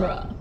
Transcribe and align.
genre. 0.00 0.37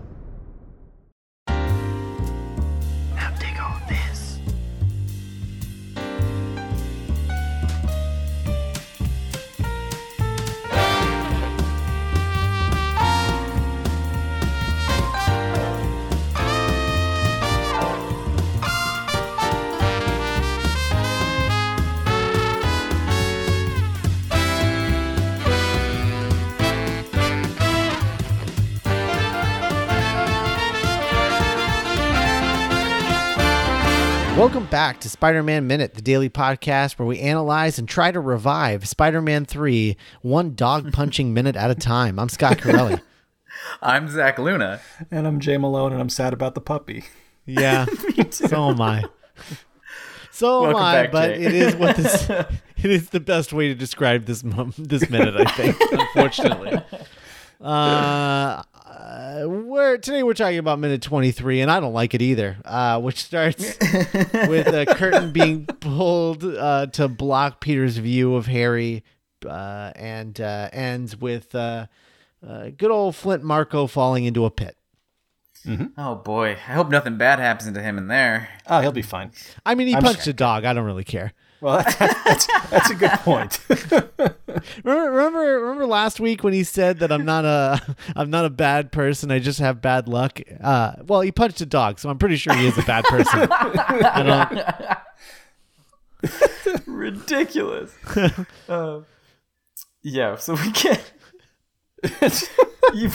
Back 34.78 35.00
to 35.00 35.10
Spider 35.10 35.42
Man 35.42 35.66
Minute, 35.66 35.96
the 35.96 36.04
daily 36.04 36.30
podcast 36.30 37.00
where 37.00 37.08
we 37.08 37.20
analyze 37.20 37.80
and 37.80 37.90
try 37.90 38.12
to 38.12 38.20
revive 38.20 38.88
Spider 38.88 39.24
Man 39.24 39.44
3 39.44 39.98
one 40.22 40.54
dog 40.54 40.94
punching 40.94 41.34
minute 41.34 41.56
at 41.56 41.72
a 41.72 41.74
time. 41.74 42.20
I'm 42.20 42.30
Scott 42.30 42.60
Corelli. 42.62 43.02
I'm 43.82 44.08
Zach 44.08 44.38
Luna. 44.38 44.80
And 45.10 45.26
I'm 45.26 45.40
Jay 45.40 45.58
Malone, 45.58 45.94
and 45.94 46.00
I'm 46.00 46.10
sad 46.10 46.32
about 46.32 46.54
the 46.54 46.62
puppy. 46.62 47.06
Yeah, 47.48 47.86
so 48.30 48.70
am 48.70 48.82
I. 48.82 49.06
So 50.32 50.70
am 50.70 50.76
I, 50.76 51.04
back, 51.04 51.12
but 51.12 51.28
Jay. 51.34 51.44
it 51.46 51.54
is 51.56 51.76
what 51.76 51.96
this. 51.96 52.30
it 52.30 52.92
is 52.92 53.10
the 53.10 53.22
best 53.22 53.54
way 53.54 53.70
to 53.70 53.74
describe 53.74 54.26
this 54.26 54.44
mom, 54.44 54.74
this 54.78 55.10
minute, 55.10 55.34
I 55.38 55.46
think. 55.54 55.78
Unfortunately, 55.92 56.80
uh, 57.62 58.64
uh, 58.98 59.44
we're 59.46 59.98
today 59.98 60.24
we're 60.24 60.34
talking 60.34 60.58
about 60.58 60.80
minute 60.80 61.04
twenty 61.04 61.32
three, 61.32 61.62
and 61.62 61.70
I 61.70 61.80
don't 61.80 61.94
like 61.94 62.16
it 62.16 62.22
either. 62.22 62.58
Uh, 62.66 63.00
which 63.00 63.24
starts 63.24 63.78
with 64.34 64.68
a 64.68 64.86
curtain 64.90 65.32
being 65.32 65.68
pulled 65.68 66.44
uh, 66.44 66.88
to 66.88 67.08
block 67.08 67.62
Peter's 67.62 67.98
view 67.98 68.36
of 68.36 68.48
Harry, 68.48 69.04
uh, 69.46 69.92
and 69.96 70.42
uh, 70.42 70.70
ends 70.74 71.16
with 71.16 71.54
uh, 71.54 71.86
uh, 72.46 72.70
good 72.76 72.90
old 72.90 73.16
Flint 73.16 73.44
Marko 73.44 73.86
falling 73.86 74.26
into 74.26 74.46
a 74.46 74.52
pit. 74.52 74.76
Oh 75.98 76.16
boy, 76.16 76.52
I 76.52 76.72
hope 76.72 76.90
nothing 76.90 77.18
bad 77.18 77.40
happens 77.40 77.72
to 77.72 77.82
him 77.82 77.98
in 77.98 78.08
there. 78.08 78.50
Oh, 78.68 78.80
he'll 78.80 78.92
be 78.92 79.02
fine. 79.02 79.32
I 79.66 79.76
mean, 79.76 79.88
he 79.88 79.96
I'm 79.96 80.02
punched 80.02 80.24
sure. 80.24 80.32
a 80.32 80.34
dog. 80.34 80.66
I 80.66 80.74
don't 80.74 80.86
really 80.86 81.04
care. 81.04 81.34
Well, 81.62 81.84
that's, 82.00 82.16
that's, 82.24 82.48
that's 82.70 82.90
a 82.90 82.96
good 82.96 83.12
point. 83.12 83.60
Remember, 84.84 85.12
remember, 85.12 85.40
remember 85.62 85.86
last 85.86 86.20
week 86.20 86.44
when 86.44 86.54
he 86.54 86.64
said 86.64 87.00
that 87.00 87.12
I'm 87.12 87.26
not 87.26 87.46
a, 87.46 87.82
I'm 88.16 88.30
not 88.30 88.46
a 88.46 88.50
bad 88.50 88.92
person. 88.92 89.32
I 89.32 89.40
just 89.40 89.60
have 89.60 89.82
bad 89.82 90.08
luck. 90.08 90.40
Uh, 90.62 90.94
well, 91.06 91.22
he 91.22 91.32
punched 91.32 91.62
a 91.62 91.66
dog, 91.66 92.00
so 92.00 92.10
I'm 92.10 92.18
pretty 92.18 92.38
sure 92.38 92.54
he 92.54 92.68
is 92.68 92.78
a 92.78 92.84
bad 92.84 93.06
person. 93.06 93.50
Ridiculous. 96.86 97.94
uh, 98.70 99.02
yeah, 100.04 100.36
so 100.38 100.56
we 100.56 100.72
get 100.72 101.12
you. 102.94 103.12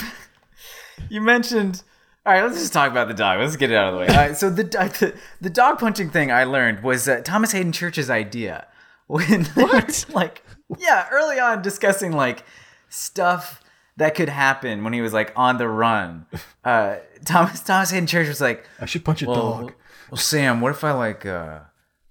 You 1.08 1.20
mentioned. 1.20 1.83
All 2.24 2.33
right, 2.33 2.44
let's 2.44 2.60
just 2.60 2.72
talk 2.72 2.90
about 2.90 3.08
the 3.08 3.14
dog. 3.14 3.40
Let's 3.40 3.56
get 3.56 3.72
it 3.72 3.77
out 3.77 3.88
of 3.88 3.94
the 3.94 4.00
way. 4.00 4.06
All 4.08 4.14
right, 4.14 4.36
so 4.36 4.48
the 4.50 4.62
the, 4.62 5.14
the 5.40 5.50
dog 5.50 5.78
punching 5.78 6.10
thing 6.10 6.30
I 6.30 6.44
learned 6.44 6.83
was 6.84 7.08
uh, 7.08 7.20
Thomas 7.24 7.52
Hayden 7.52 7.72
Church's 7.72 8.10
idea. 8.10 8.66
When 9.08 9.48
were, 9.56 9.86
like 10.10 10.42
yeah, 10.78 11.09
early 11.11 11.39
on 11.39 11.62
discussing 11.62 12.12
like 12.12 12.45
stuff 12.89 13.62
that 13.97 14.15
could 14.15 14.28
happen 14.28 14.84
when 14.84 14.92
he 14.92 15.01
was 15.01 15.12
like 15.12 15.33
on 15.37 15.59
the 15.59 15.69
run. 15.69 16.27
Uh, 16.64 16.98
Thomas 17.25 17.61
Thomas 17.61 17.91
Hayden 17.91 18.06
Church 18.06 18.29
was 18.29 18.41
like, 18.41 18.64
I 18.81 18.87
should 18.87 19.05
punch 19.05 19.20
a 19.20 19.27
well, 19.27 19.62
dog. 19.62 19.73
Well, 20.12 20.17
Sam, 20.17 20.61
what 20.61 20.70
if 20.70 20.84
I 20.84 20.92
like 20.92 21.27
uh 21.27 21.58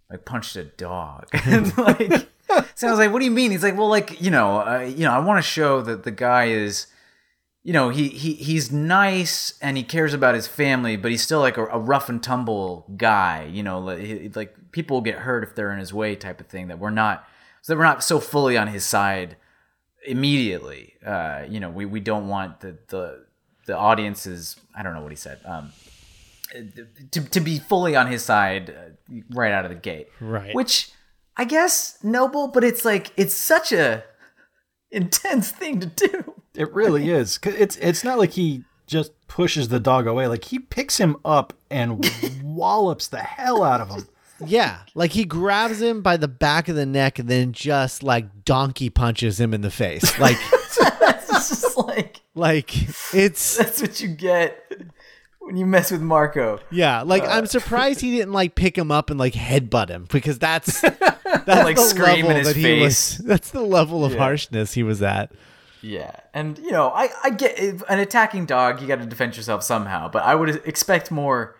like 0.09 0.25
punched 0.25 0.57
a 0.57 0.65
dog? 0.65 1.27
and 1.45 1.77
like 1.77 2.29
so 2.75 2.87
I 2.87 2.89
was 2.89 2.99
like, 2.99 3.13
what 3.13 3.19
do 3.19 3.25
you 3.25 3.31
mean? 3.31 3.51
He's 3.51 3.63
like, 3.63 3.77
well, 3.77 3.87
like, 3.87 4.21
you 4.21 4.29
know, 4.29 4.57
uh, 4.59 4.79
you 4.81 5.05
know, 5.05 5.11
I 5.11 5.19
want 5.19 5.37
to 5.37 5.49
show 5.49 5.81
that 5.83 6.03
the 6.03 6.11
guy 6.11 6.47
is 6.49 6.87
you 7.63 7.73
know, 7.73 7.89
he, 7.89 8.09
he 8.09 8.33
he's 8.33 8.71
nice 8.71 9.53
and 9.61 9.77
he 9.77 9.83
cares 9.83 10.13
about 10.13 10.33
his 10.33 10.47
family, 10.47 10.97
but 10.97 11.11
he's 11.11 11.21
still 11.21 11.39
like 11.39 11.57
a, 11.57 11.65
a 11.67 11.79
rough 11.79 12.09
and 12.09 12.21
tumble 12.21 12.85
guy. 12.97 13.47
You 13.51 13.63
know, 13.63 13.79
like, 13.79 13.99
he- 13.99 14.29
like 14.29 14.71
people 14.71 15.01
get 15.01 15.19
hurt 15.19 15.43
if 15.43 15.55
they're 15.55 15.71
in 15.71 15.79
his 15.79 15.93
way, 15.93 16.15
type 16.15 16.41
of 16.41 16.47
thing. 16.47 16.69
That 16.69 16.79
we're 16.79 16.89
not, 16.89 17.27
so 17.61 17.73
that 17.73 17.77
we're 17.77 17.83
not 17.85 18.03
so 18.03 18.19
fully 18.19 18.57
on 18.57 18.67
his 18.67 18.85
side 18.85 19.37
immediately. 20.05 20.93
Uh, 21.05 21.43
you 21.49 21.59
know, 21.59 21.69
we, 21.69 21.85
we 21.85 21.99
don't 21.99 22.27
want 22.27 22.59
the 22.61 22.77
the 22.87 23.25
the 23.67 23.77
audiences. 23.77 24.55
I 24.75 24.83
don't 24.83 24.93
know 24.93 25.01
what 25.01 25.11
he 25.11 25.15
said. 25.17 25.39
Um, 25.45 25.71
to 27.11 27.21
to 27.21 27.39
be 27.39 27.59
fully 27.59 27.95
on 27.95 28.07
his 28.07 28.23
side 28.23 28.69
uh, 28.69 29.13
right 29.31 29.51
out 29.51 29.65
of 29.65 29.69
the 29.69 29.75
gate. 29.77 30.07
Right. 30.19 30.53
Which 30.53 30.91
I 31.37 31.45
guess 31.45 31.97
noble, 32.03 32.47
but 32.47 32.63
it's 32.63 32.83
like 32.85 33.11
it's 33.17 33.33
such 33.35 33.71
a 33.71 34.03
intense 34.91 35.51
thing 35.51 35.79
to 35.79 35.85
do. 35.87 36.33
It 36.53 36.73
really 36.73 37.09
is. 37.09 37.37
'Cause 37.37 37.53
It's 37.55 37.77
it's 37.77 38.03
not 38.03 38.17
like 38.19 38.31
he 38.31 38.63
just 38.87 39.13
pushes 39.27 39.69
the 39.69 39.79
dog 39.79 40.05
away. 40.07 40.27
Like 40.27 40.45
he 40.45 40.59
picks 40.59 40.97
him 40.97 41.15
up 41.23 41.53
and 41.69 42.03
wallops 42.43 43.07
the 43.07 43.19
hell 43.19 43.63
out 43.63 43.79
of 43.79 43.89
him. 43.89 44.07
Yeah, 44.45 44.79
like 44.95 45.11
he 45.11 45.25
grabs 45.25 45.81
him 45.81 46.01
by 46.01 46.17
the 46.17 46.27
back 46.27 46.67
of 46.69 46.75
the 46.75 46.85
neck 46.85 47.19
and 47.19 47.29
then 47.29 47.51
just 47.53 48.03
like 48.03 48.43
donkey 48.45 48.89
punches 48.89 49.39
him 49.39 49.53
in 49.53 49.61
the 49.61 49.71
face. 49.71 50.03
Like, 50.19 50.37
That's 50.79 51.49
just 51.49 51.77
like 51.77 52.21
like 52.35 52.71
it's 53.13 53.57
that's 53.57 53.81
what 53.81 53.99
you 54.01 54.07
get 54.09 54.71
when 55.39 55.57
you 55.57 55.65
mess 55.65 55.91
with 55.91 56.01
Marko. 56.01 56.59
yeah. 56.71 57.01
Like 57.01 57.23
Uh. 57.23 57.27
I'm 57.27 57.45
surprised 57.57 57.99
he 58.01 58.11
didn't 58.17 58.33
like 58.33 58.55
pick 58.55 58.77
him 58.77 58.91
up 58.91 59.09
and 59.09 59.19
like 59.19 59.33
headbutt 59.33 59.89
him 59.89 60.07
because 60.11 60.39
that's 60.39 60.81
that's 60.81 61.07
Like, 61.47 61.75
the 61.75 61.81
scream 61.83 62.25
in 62.25 62.27
level 62.27 62.35
his 62.37 62.47
that 62.47 62.55
he 62.55 62.79
was. 62.81 63.17
That's 63.19 63.51
the 63.51 63.61
level 63.61 64.05
of 64.05 64.13
Yeah. 64.13 64.19
harshness 64.19 64.73
he 64.73 64.83
was 64.83 65.01
at. 65.01 65.31
Yeah, 65.83 66.11
and 66.33 66.59
you 66.59 66.71
know, 66.71 66.89
I 66.93 67.09
I 67.23 67.29
get 67.31 67.57
if 67.57 67.81
an 67.89 67.97
attacking 67.99 68.45
dog. 68.45 68.81
You 68.81 68.87
got 68.87 68.99
to 68.99 69.05
defend 69.07 69.35
yourself 69.35 69.63
somehow, 69.63 70.09
but 70.09 70.23
I 70.23 70.35
would 70.35 70.49
expect 70.67 71.09
more 71.09 71.55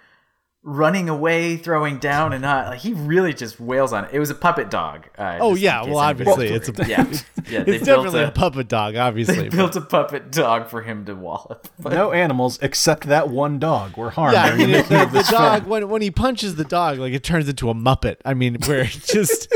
running 0.64 1.10
away, 1.10 1.58
throwing 1.58 1.98
down, 1.98 2.34
and 2.34 2.44
not 2.44 2.68
like 2.68 2.80
he 2.80 2.94
really 2.94 3.34
just 3.34 3.60
wails 3.60 3.92
on 3.94 4.06
it. 4.06 4.12
It 4.14 4.20
was 4.20 4.30
a 4.30 4.36
puppet 4.36 4.70
dog. 4.70 5.08
Uh, 5.18 5.38
Oh 5.42 5.56
yeah, 5.56 5.84
well 5.84 5.98
obviously 5.98 6.50
it's 6.50 6.70
a 6.70 6.72
wondering. 6.72 6.90
yeah, 6.92 7.20
yeah. 7.50 7.64
They 7.64 7.76
it's 7.78 7.86
built 7.86 8.06
definitely 8.06 8.20
a, 8.22 8.28
a, 8.28 8.32
puppet 8.32 8.68
dog, 8.68 8.96
obviously. 9.08 9.50
but- 9.50 9.58
built 9.58 9.76
a 9.76 9.82
puppet 9.82 10.32
dog 10.32 10.70
for 10.70 10.82
him 10.84 11.06
to 11.06 11.16
wallop. 11.16 11.68
But 11.80 11.94
No 11.94 12.12
animals 12.12 12.60
except 12.62 13.08
that 13.08 13.30
one 13.30 13.58
dog 13.60 13.98
were 13.98 14.12
harmed. 14.12 14.34
yeah, 14.36 14.44
I 14.44 14.56
mean 14.56 14.72
the 14.72 14.82
the, 14.84 15.06
the 15.24 15.28
dog 15.32 15.66
when 15.66 15.90
when 15.90 16.02
he 16.04 16.12
punches 16.12 16.56
the 16.56 16.66
dog, 16.66 17.00
like 17.00 17.14
it 17.14 17.24
turns 17.24 17.50
into 17.50 17.70
a 17.70 17.74
muppet. 17.74 18.18
I 18.24 18.34
mean, 18.36 18.58
where 18.68 18.82
it 18.82 18.90
just 19.04 19.48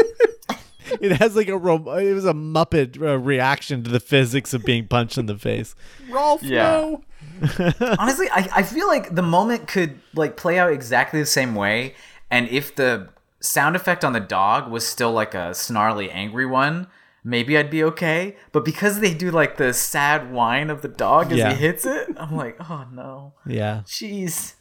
it 1.02 1.12
has 1.18 1.36
like 1.36 1.50
a 1.50 1.56
it 1.56 2.14
was 2.14 2.26
a 2.26 2.34
muppet 2.34 3.00
uh, 3.02 3.18
reaction 3.20 3.84
to 3.84 3.92
the 3.92 4.00
physics 4.00 4.54
of 4.54 4.64
being 4.66 4.88
punched 4.88 5.18
in 5.20 5.26
the 5.28 5.38
face. 5.38 5.76
Rowlf, 6.10 6.40
Yeah. 6.42 6.64
no. 6.72 7.04
honestly, 8.00 8.28
I, 8.32 8.50
I 8.56 8.64
feel 8.64 8.88
like 8.88 9.14
the 9.16 9.22
moment 9.22 9.68
could 9.68 10.00
like 10.14 10.38
play 10.38 10.58
out 10.60 10.72
exactly 10.72 11.20
the 11.20 11.26
same 11.26 11.56
way, 11.56 11.96
and 12.32 12.48
if 12.50 12.76
the 12.76 13.10
sound 13.40 13.76
effect 13.76 14.04
on 14.04 14.14
the 14.14 14.20
dog 14.20 14.72
was 14.72 14.86
still 14.88 15.12
like 15.12 15.34
a 15.34 15.54
snarly, 15.54 16.10
angry 16.10 16.46
one, 16.46 16.88
maybe 17.24 17.58
I'd 17.58 17.70
be 17.70 17.84
okay. 17.84 18.36
But 18.52 18.66
because 18.66 19.00
they 19.00 19.14
do 19.14 19.32
like 19.32 19.58
the 19.58 19.74
sad 19.74 20.32
whine 20.32 20.70
of 20.70 20.82
the 20.82 20.88
dog 20.88 21.32
as 21.32 21.38
Yeah. 21.40 21.54
he 21.54 21.58
hits 21.58 21.86
it, 21.86 22.10
I'm 22.18 22.36
like, 22.36 22.58
oh 22.70 22.86
no, 22.92 23.34
Yeah, 23.46 23.82
jeez, 23.86 24.56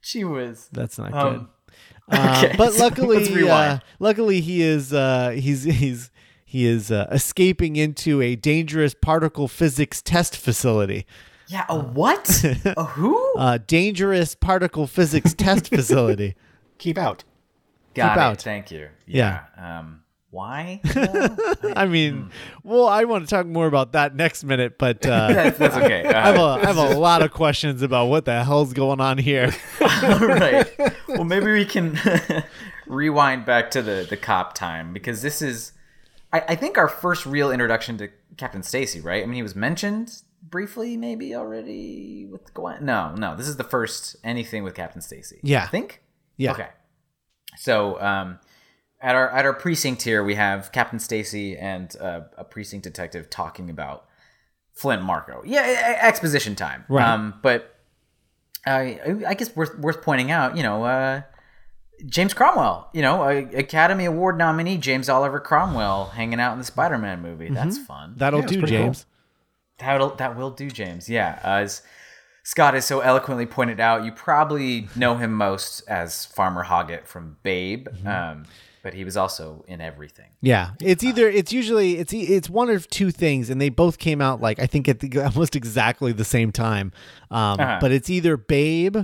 she 0.00 0.24
was. 0.24 0.68
that's 0.72 0.98
not 0.98 1.12
Um, 1.14 1.32
good. 1.34 1.46
Uh, 2.06 2.54
but 2.58 2.74
so 2.74 2.84
luckily, 2.84 3.48
uh, 3.48 3.78
luckily 3.98 4.42
he 4.42 4.60
is 4.60 4.92
uh, 4.92 5.30
he's 5.30 5.62
he's 5.64 6.10
he 6.44 6.66
is 6.66 6.92
uh, 6.92 7.08
escaping 7.10 7.76
into 7.76 8.20
a 8.20 8.36
dangerous 8.36 8.92
particle 8.94 9.48
physics 9.48 10.02
test 10.02 10.36
facility. 10.36 11.06
Yeah, 11.48 11.64
a 11.68 11.78
what? 11.78 12.44
a 12.76 12.84
who? 12.94 13.34
Uh, 13.36 13.58
dangerous 13.66 14.34
particle 14.34 14.86
physics 14.86 15.34
test 15.34 15.68
facility. 15.68 16.36
Keep 16.78 16.98
out. 16.98 17.24
Got 17.94 18.08
keep 18.10 18.16
it. 18.16 18.20
out. 18.20 18.42
Thank 18.42 18.70
you. 18.72 18.88
Yeah. 19.06 19.44
Yeah. 19.56 19.78
Um, 19.78 20.00
why? 20.30 20.80
I 21.76 21.86
mean, 21.86 22.30
well, 22.64 22.88
I 22.88 23.04
want 23.04 23.24
to 23.24 23.30
talk 23.30 23.46
more 23.46 23.68
about 23.68 23.92
that 23.92 24.16
next 24.16 24.42
minute, 24.42 24.78
but 24.78 25.06
uh, 25.06 25.28
that's, 25.32 25.58
that's 25.58 25.76
okay. 25.76 26.04
I 26.04 26.22
have, 26.26 26.34
a, 26.34 26.40
Uh, 26.40 26.56
I 26.56 26.66
have 26.66 26.76
a 26.76 26.98
lot 26.98 27.22
of 27.22 27.30
questions 27.32 27.82
about 27.82 28.06
what 28.06 28.24
the 28.24 28.42
hell's 28.42 28.72
going 28.72 29.00
on 29.00 29.18
here. 29.18 29.54
All 29.80 30.18
right. 30.26 30.66
Well, 31.06 31.22
maybe 31.22 31.52
we 31.52 31.64
can 31.64 31.96
rewind 32.88 33.44
back 33.46 33.70
to 33.70 33.82
the 33.82 34.04
the 34.10 34.16
cop 34.16 34.54
time 34.54 34.92
because 34.92 35.22
this 35.22 35.40
is, 35.40 35.70
I, 36.32 36.42
I 36.48 36.54
think, 36.56 36.78
our 36.78 36.88
first 36.88 37.24
real 37.26 37.52
introduction 37.52 37.96
to 37.98 38.08
Captain 38.36 38.64
Stacy. 38.64 39.00
Right? 39.00 39.22
I 39.22 39.26
mean, 39.26 39.36
he 39.36 39.42
was 39.42 39.54
mentioned 39.54 40.20
briefly, 40.54 40.96
maybe 40.96 41.34
already 41.34 42.28
with 42.30 42.54
Gwen. 42.54 42.84
No, 42.84 43.12
no. 43.16 43.34
This 43.34 43.48
is 43.48 43.56
the 43.56 43.64
first 43.64 44.14
anything 44.22 44.62
with 44.62 44.76
Captain 44.76 45.02
Stacy. 45.02 45.40
Yeah. 45.42 45.64
I 45.64 45.66
think. 45.66 46.00
Yeah. 46.36 46.52
Okay. 46.52 46.68
So, 47.56 48.00
um, 48.00 48.38
at 49.00 49.16
our 49.16 49.28
at 49.30 49.44
our 49.44 49.52
precinct 49.52 50.02
here, 50.02 50.22
we 50.22 50.36
have 50.36 50.70
Captain 50.70 51.00
Stacy 51.00 51.56
and 51.58 51.94
uh, 52.00 52.20
a 52.38 52.44
precinct 52.44 52.84
detective 52.84 53.28
talking 53.30 53.68
about 53.68 54.06
Flint 54.72 55.02
Marko. 55.02 55.42
Yeah, 55.44 55.98
exposition 56.00 56.54
time. 56.54 56.84
Right. 56.88 57.04
Um, 57.04 57.34
but 57.42 57.74
I 58.64 59.00
I 59.26 59.34
guess 59.34 59.54
worth 59.56 59.76
worth 59.76 60.02
pointing 60.02 60.30
out, 60.30 60.56
you 60.56 60.62
know, 60.62 60.84
uh, 60.84 61.22
James 62.06 62.32
Cromwell, 62.32 62.90
you 62.94 63.02
know, 63.02 63.24
a, 63.24 63.38
Academy 63.58 64.04
Award 64.04 64.38
nominee 64.38 64.78
James 64.78 65.08
Oliver 65.08 65.40
Cromwell 65.40 66.06
hanging 66.14 66.38
out 66.38 66.52
in 66.52 66.58
the 66.60 66.64
Spider-Man 66.64 67.22
movie. 67.22 67.50
That's 67.50 67.76
fun. 67.76 68.14
That'll 68.16 68.40
Yeah, 68.40 68.46
do, 68.46 68.58
pretty 68.60 68.76
cool. 68.76 68.84
James. 68.84 69.06
That'll 69.78 70.10
that 70.16 70.36
will 70.36 70.50
do, 70.50 70.70
James. 70.70 71.08
Yeah, 71.08 71.38
as 71.42 71.82
Scott 72.42 72.74
has 72.74 72.84
so 72.84 73.00
eloquently 73.00 73.46
pointed 73.46 73.80
out, 73.80 74.04
you 74.04 74.12
probably 74.12 74.88
know 74.94 75.16
him 75.16 75.32
most 75.34 75.82
as 75.88 76.24
Farmer 76.26 76.64
Hoggett 76.64 77.06
from 77.06 77.36
Babe, 77.42 77.88
um, 78.06 78.44
but 78.82 78.92
he 78.94 79.02
was 79.04 79.16
also 79.16 79.64
in 79.66 79.80
everything. 79.80 80.30
Yeah, 80.42 80.72
it's 80.80 81.02
either 81.02 81.28
it's 81.28 81.52
usually 81.52 81.96
it's 81.98 82.12
e- 82.14 82.22
it's 82.34 82.48
one 82.50 82.70
of 82.70 82.88
two 82.88 83.10
things, 83.10 83.50
and 83.50 83.60
they 83.60 83.68
both 83.70 83.98
came 83.98 84.20
out 84.20 84.40
like 84.40 84.58
I 84.60 84.66
think 84.66 84.88
at 84.88 85.00
the, 85.00 85.18
almost 85.24 85.56
exactly 85.56 86.12
the 86.12 86.24
same 86.24 86.52
time. 86.52 86.92
Um, 87.30 87.58
Uh-huh. 87.60 87.78
But 87.80 87.92
it's 87.92 88.10
either 88.10 88.36
Babe 88.36 88.98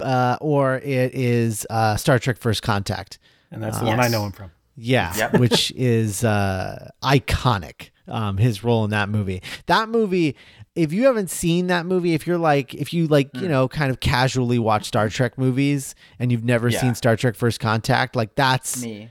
uh, 0.00 0.36
or 0.40 0.76
it 0.76 1.14
is 1.14 1.66
uh, 1.70 1.96
Star 1.96 2.18
Trek: 2.18 2.36
First 2.38 2.62
Contact. 2.62 3.18
And 3.52 3.62
that's 3.62 3.78
the 3.80 3.86
one 3.86 3.98
I 4.00 4.06
know 4.08 4.24
him 4.26 4.32
from. 4.32 4.50
Yeah, 4.76 5.14
Yep. 5.16 5.34
which 5.38 5.72
is 5.76 6.24
uh, 6.24 6.90
iconic. 7.02 7.90
Um, 8.08 8.38
his 8.38 8.64
role 8.64 8.84
in 8.84 8.90
that 8.90 9.08
movie. 9.08 9.40
That 9.66 9.88
movie. 9.88 10.34
If 10.74 10.92
you 10.92 11.04
haven't 11.04 11.30
seen 11.30 11.68
that 11.68 11.86
movie, 11.86 12.12
if 12.14 12.26
you're 12.26 12.38
like, 12.38 12.74
if 12.74 12.92
you 12.92 13.06
like, 13.06 13.30
Hmm. 13.36 13.42
you 13.42 13.48
know, 13.48 13.68
kind 13.68 13.90
of 13.90 14.00
casually 14.00 14.58
watch 14.58 14.86
Star 14.86 15.08
Trek 15.08 15.38
movies 15.38 15.94
and 16.18 16.32
you've 16.32 16.44
never 16.44 16.68
Yeah. 16.70 16.80
seen 16.80 16.94
Star 16.96 17.14
Trek: 17.16 17.36
First 17.36 17.60
Contact, 17.60 18.16
like 18.16 18.34
that's 18.34 18.82
Me. 18.84 19.10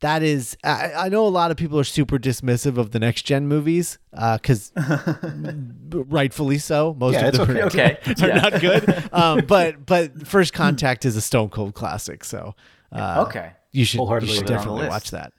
that 0.00 0.22
is 0.22 0.56
I, 0.62 0.92
I 0.96 1.08
know 1.08 1.26
a 1.26 1.28
lot 1.28 1.50
of 1.50 1.56
people 1.56 1.76
are 1.80 1.84
super 1.84 2.18
dismissive 2.18 2.76
of 2.78 2.92
the 2.92 3.00
next 3.00 3.22
gen 3.22 3.48
movies 3.48 3.98
because 4.12 4.72
rightfully 5.90 6.58
so 6.58 6.94
most 6.98 7.14
Yeah, 7.14 7.26
of 7.28 7.32
them 7.34 7.50
okay. 7.50 7.60
are, 7.60 7.66
Okay. 7.66 7.98
are 8.22 8.28
Yeah. 8.28 8.34
not 8.36 8.60
good 8.60 9.04
um, 9.12 9.46
but 9.46 9.86
but 9.86 10.26
first 10.26 10.52
contact 10.52 11.04
is 11.04 11.16
a 11.16 11.20
stone 11.20 11.48
cold 11.48 11.74
classic 11.74 12.24
so 12.24 12.54
uh, 12.92 13.24
Okay. 13.26 13.52
You 13.76 13.84
should, 13.84 14.00
you 14.00 14.06
should 14.06 14.08
put 14.08 14.22
it 14.24 14.30
on 14.38 14.44
the 14.44 14.44
definitely 14.52 14.88
watch 14.88 15.10
that 15.10 15.32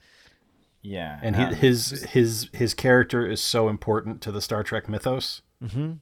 Yeah. 0.81 1.19
And 1.21 1.35
um, 1.35 1.49
he, 1.49 1.55
his 1.55 2.03
his 2.09 2.49
his 2.53 2.73
character 2.73 3.25
is 3.25 3.41
so 3.41 3.67
important 3.69 4.21
to 4.21 4.31
the 4.31 4.41
Star 4.41 4.63
Trek 4.63 4.87
mythos 4.87 5.41
Mm-hmm. 5.63 5.93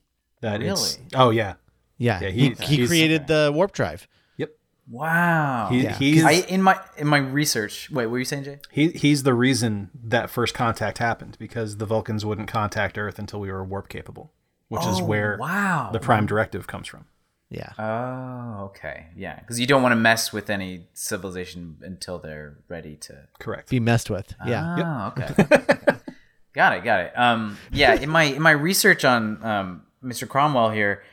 that 0.41 0.61
it's 0.61 0.97
Really? 0.97 1.07
oh 1.15 1.29
yeah 1.29 1.53
yeah, 1.97 2.19
Yeah, 2.21 2.29
he, 2.29 2.41
he's- 2.49 2.59
he 2.69 2.75
he's- 2.75 2.89
created 2.89 3.27
the 3.27 3.51
warp 3.55 3.71
drive 3.71 4.05
yep 4.37 4.51
wow. 4.89 5.69
he, 5.71 5.83
Yeah. 5.83 5.93
he's 5.97 6.23
I 6.25 6.31
in 6.49 6.61
my 6.61 6.77
in 6.97 7.07
my 7.07 7.17
research. 7.19 7.89
Wait, 7.89 8.05
what 8.07 8.11
were 8.11 8.19
you 8.19 8.25
saying, 8.25 8.43
Jay? 8.43 8.59
he, 8.71 8.89
he's 8.89 9.23
the 9.23 9.33
reason 9.33 9.89
that 10.03 10.29
first 10.29 10.53
contact 10.53 10.97
happened 10.99 11.37
because 11.39 11.77
the 11.77 11.85
Vulcans 11.85 12.25
wouldn't 12.25 12.47
contact 12.49 12.97
Earth 12.97 13.17
until 13.17 13.39
we 13.39 13.49
were 13.51 13.63
warp 13.63 13.87
capable, 13.89 14.33
which 14.67 14.85
is 14.85 14.99
Oh, 14.99 15.05
where 15.05 15.37
wow. 15.39 15.89
the 15.93 15.99
Prime 15.99 16.25
Directive 16.25 16.67
comes 16.67 16.87
from. 16.87 17.05
Yeah 17.49 17.71
Oh, 17.77 18.65
okay. 18.65 19.07
Yeah, 19.15 19.39
because 19.39 19.59
you 19.59 19.67
don't 19.67 19.81
want 19.83 19.91
to 19.93 19.97
mess 19.97 20.33
with 20.33 20.49
any 20.49 20.87
civilization 20.93 21.77
until 21.81 22.17
they're 22.19 22.57
ready 22.67 22.95
to. 22.97 23.27
Correct. 23.39 23.69
be 23.69 23.79
messed 23.79 24.09
with 24.09 24.33
yeah 24.45 25.11
Oh, 25.17 25.21
okay. 25.21 25.47
got 26.53 26.75
it. 26.77 26.83
Got 26.83 26.99
it. 27.01 27.13
Um, 27.17 27.57
yeah. 27.71 27.93
In 27.95 28.09
my 28.09 28.23
in 28.23 28.41
my 28.41 28.51
research 28.51 29.05
on 29.05 29.43
um, 29.43 29.83
Mr. 30.03 30.27
Cromwell 30.27 30.71
here, 30.71 31.03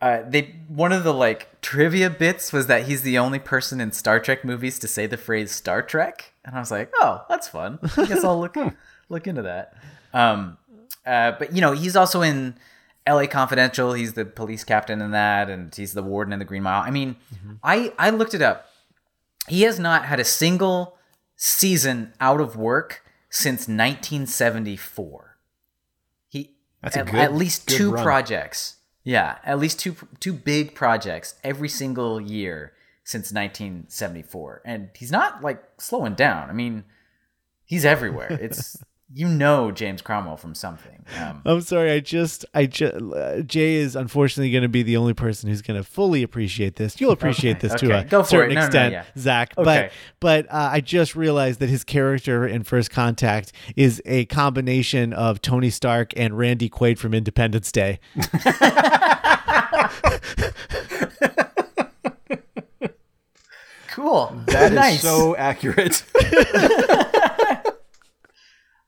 uh, 0.00 0.22
they 0.28 0.54
one 0.68 0.92
of 0.92 1.04
the 1.04 1.14
like 1.14 1.60
trivia 1.60 2.10
bits 2.10 2.52
was 2.52 2.66
that 2.66 2.84
he's 2.86 3.02
the 3.02 3.18
only 3.18 3.38
person 3.38 3.80
in 3.80 3.90
Star 3.92 4.20
Trek 4.20 4.44
movies 4.44 4.78
to 4.80 4.88
say 4.88 5.06
the 5.06 5.16
phrase 5.16 5.50
Star 5.52 5.82
Trek, 5.82 6.32
and 6.44 6.54
I 6.54 6.60
was 6.60 6.70
like, 6.70 6.92
oh, 7.00 7.24
that's 7.28 7.48
fun. 7.48 7.78
I 7.96 8.04
guess 8.06 8.22
I'll 8.24 8.38
look 8.38 8.56
look 9.08 9.26
into 9.26 9.42
that. 9.42 9.74
Um, 10.12 10.58
uh, 11.04 11.32
but 11.32 11.52
you 11.54 11.60
know, 11.60 11.72
he's 11.72 11.96
also 11.96 12.22
in 12.22 12.54
L.A. 13.08 13.26
Confidential. 13.26 13.94
He's 13.94 14.12
the 14.12 14.26
police 14.26 14.64
captain 14.64 15.00
in 15.00 15.12
that, 15.12 15.48
and 15.48 15.74
he's 15.74 15.94
the 15.94 16.02
warden 16.02 16.32
in 16.32 16.38
the 16.38 16.44
Green 16.44 16.62
Mile. 16.62 16.82
I 16.82 16.90
mean, 16.90 17.16
mm-hmm. 17.34 17.54
I 17.64 17.92
I 17.98 18.10
looked 18.10 18.34
it 18.34 18.42
up. 18.42 18.68
He 19.48 19.62
has 19.62 19.78
not 19.78 20.04
had 20.04 20.20
a 20.20 20.24
single 20.24 20.98
season 21.34 22.12
out 22.20 22.40
of 22.40 22.54
work 22.54 23.02
since 23.30 23.60
1974. 23.60 25.38
He 26.28 26.52
That's 26.82 26.96
a 26.96 27.00
at, 27.00 27.06
good- 27.06 27.14
at 27.14 27.34
least 27.34 27.66
two 27.66 27.92
run. 27.92 28.04
projects. 28.04 28.76
Yeah, 29.04 29.38
at 29.42 29.58
least 29.58 29.80
two 29.80 29.96
two 30.20 30.34
big 30.34 30.74
projects 30.74 31.36
every 31.42 31.70
single 31.70 32.20
year 32.20 32.74
since 33.04 33.32
1974, 33.32 34.60
and 34.66 34.90
he's 34.94 35.10
not 35.10 35.42
like 35.42 35.64
slowing 35.78 36.12
down. 36.12 36.50
I 36.50 36.52
mean, 36.52 36.84
he's 37.64 37.86
everywhere. 37.86 38.38
It's 38.38 38.76
you 39.12 39.26
know 39.26 39.70
James 39.70 40.02
Cromwell 40.02 40.36
from 40.36 40.54
something. 40.54 41.04
Um, 41.18 41.40
I'm 41.46 41.60
sorry. 41.62 41.90
I 41.90 42.00
just, 42.00 42.44
I 42.52 42.66
just, 42.66 42.94
uh, 42.94 43.40
Jay 43.40 43.76
is 43.76 43.96
unfortunately 43.96 44.50
going 44.50 44.62
to 44.62 44.68
be 44.68 44.82
the 44.82 44.98
only 44.98 45.14
person 45.14 45.48
who's 45.48 45.62
going 45.62 45.82
to 45.82 45.88
fully 45.88 46.22
appreciate 46.22 46.76
this. 46.76 47.00
You'll 47.00 47.12
appreciate 47.12 47.56
Okay, 47.56 47.68
this 47.68 47.80
to 47.80 47.98
a 47.98 48.04
Go 48.04 48.22
for 48.22 48.28
certain 48.28 48.50
it. 48.52 48.54
No, 48.56 48.60
no, 48.60 48.66
extent, 48.66 48.92
yeah. 48.92 49.04
Zach. 49.16 49.54
Okay. 49.56 49.90
But, 50.20 50.46
but 50.46 50.52
uh, 50.52 50.68
I 50.72 50.80
just 50.80 51.16
realized 51.16 51.60
that 51.60 51.70
his 51.70 51.84
character 51.84 52.46
in 52.46 52.62
First 52.64 52.90
Contact 52.90 53.52
is 53.76 54.02
a 54.04 54.26
combination 54.26 55.14
of 55.14 55.40
Tony 55.40 55.70
Stark 55.70 56.12
and 56.16 56.36
Randy 56.36 56.68
Quaid 56.68 56.98
from 56.98 57.14
Independence 57.14 57.72
Day. 57.72 58.00
cool. 63.88 64.38
That 64.46 64.72
is 64.72 64.76
nice. 64.76 65.00
so 65.00 65.34
accurate. 65.36 66.04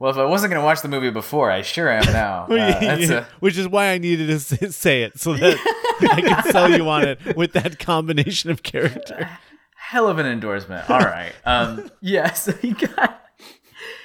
well. 0.01 0.11
If 0.11 0.17
I 0.17 0.25
wasn't 0.25 0.51
going 0.51 0.61
to 0.61 0.65
watch 0.65 0.83
the 0.83 0.89
movie 0.89 1.11
before, 1.11 1.51
I 1.53 1.63
sure 1.63 1.89
am 1.89 2.05
now. 2.13 2.47
Uh, 2.51 2.81
that's 2.81 3.11
a, 3.11 3.29
Which 3.39 3.57
is 3.57 3.69
why 3.69 3.91
I 3.93 3.99
needed 3.99 4.27
to 4.27 4.73
say 4.73 5.03
it 5.05 5.21
so 5.21 5.35
that 5.35 5.57
I 6.01 6.21
can 6.21 6.43
sell 6.53 6.69
you 6.71 6.89
on 6.89 7.07
it 7.07 7.37
with 7.37 7.53
that 7.53 7.79
combination 7.79 8.51
of 8.51 8.63
character. 8.65 9.29
hell 9.77 10.09
of 10.09 10.19
an 10.19 10.27
endorsement. 10.27 10.91
All 10.91 10.99
right. 10.99 11.33
Um, 11.45 11.89
yeah, 12.01 12.33
so 12.33 12.53
he 12.53 12.73
got 12.73 13.23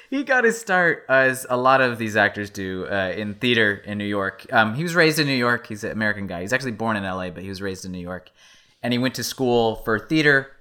he 0.10 0.24
got 0.24 0.44
his 0.44 0.60
start 0.60 1.04
as 1.10 1.46
a 1.50 1.58
lot 1.58 1.82
of 1.82 1.98
these 1.98 2.16
actors 2.16 2.50
do 2.52 2.86
uh, 2.88 3.12
in 3.18 3.34
theater 3.36 3.82
in 3.86 3.98
New 3.98 4.06
York. 4.06 4.46
Um, 4.52 4.76
he 4.76 4.84
was 4.84 4.94
raised 4.94 5.18
in 5.20 5.26
New 5.28 5.34
York. 5.34 5.66
He's 5.68 5.84
an 5.84 5.92
American 5.92 6.28
guy. 6.28 6.42
He's 6.42 6.54
actually 6.54 6.74
born 6.74 6.96
in 6.96 7.04
LA, 7.04 7.30
but 7.32 7.42
he 7.42 7.50
was 7.50 7.62
raised 7.62 7.86
in 7.86 7.92
New 7.92 8.00
York, 8.00 8.30
and 8.84 8.94
he 8.94 9.00
went 9.00 9.16
to 9.16 9.24
school 9.24 9.78
for 9.78 9.98
theater. 10.00 10.52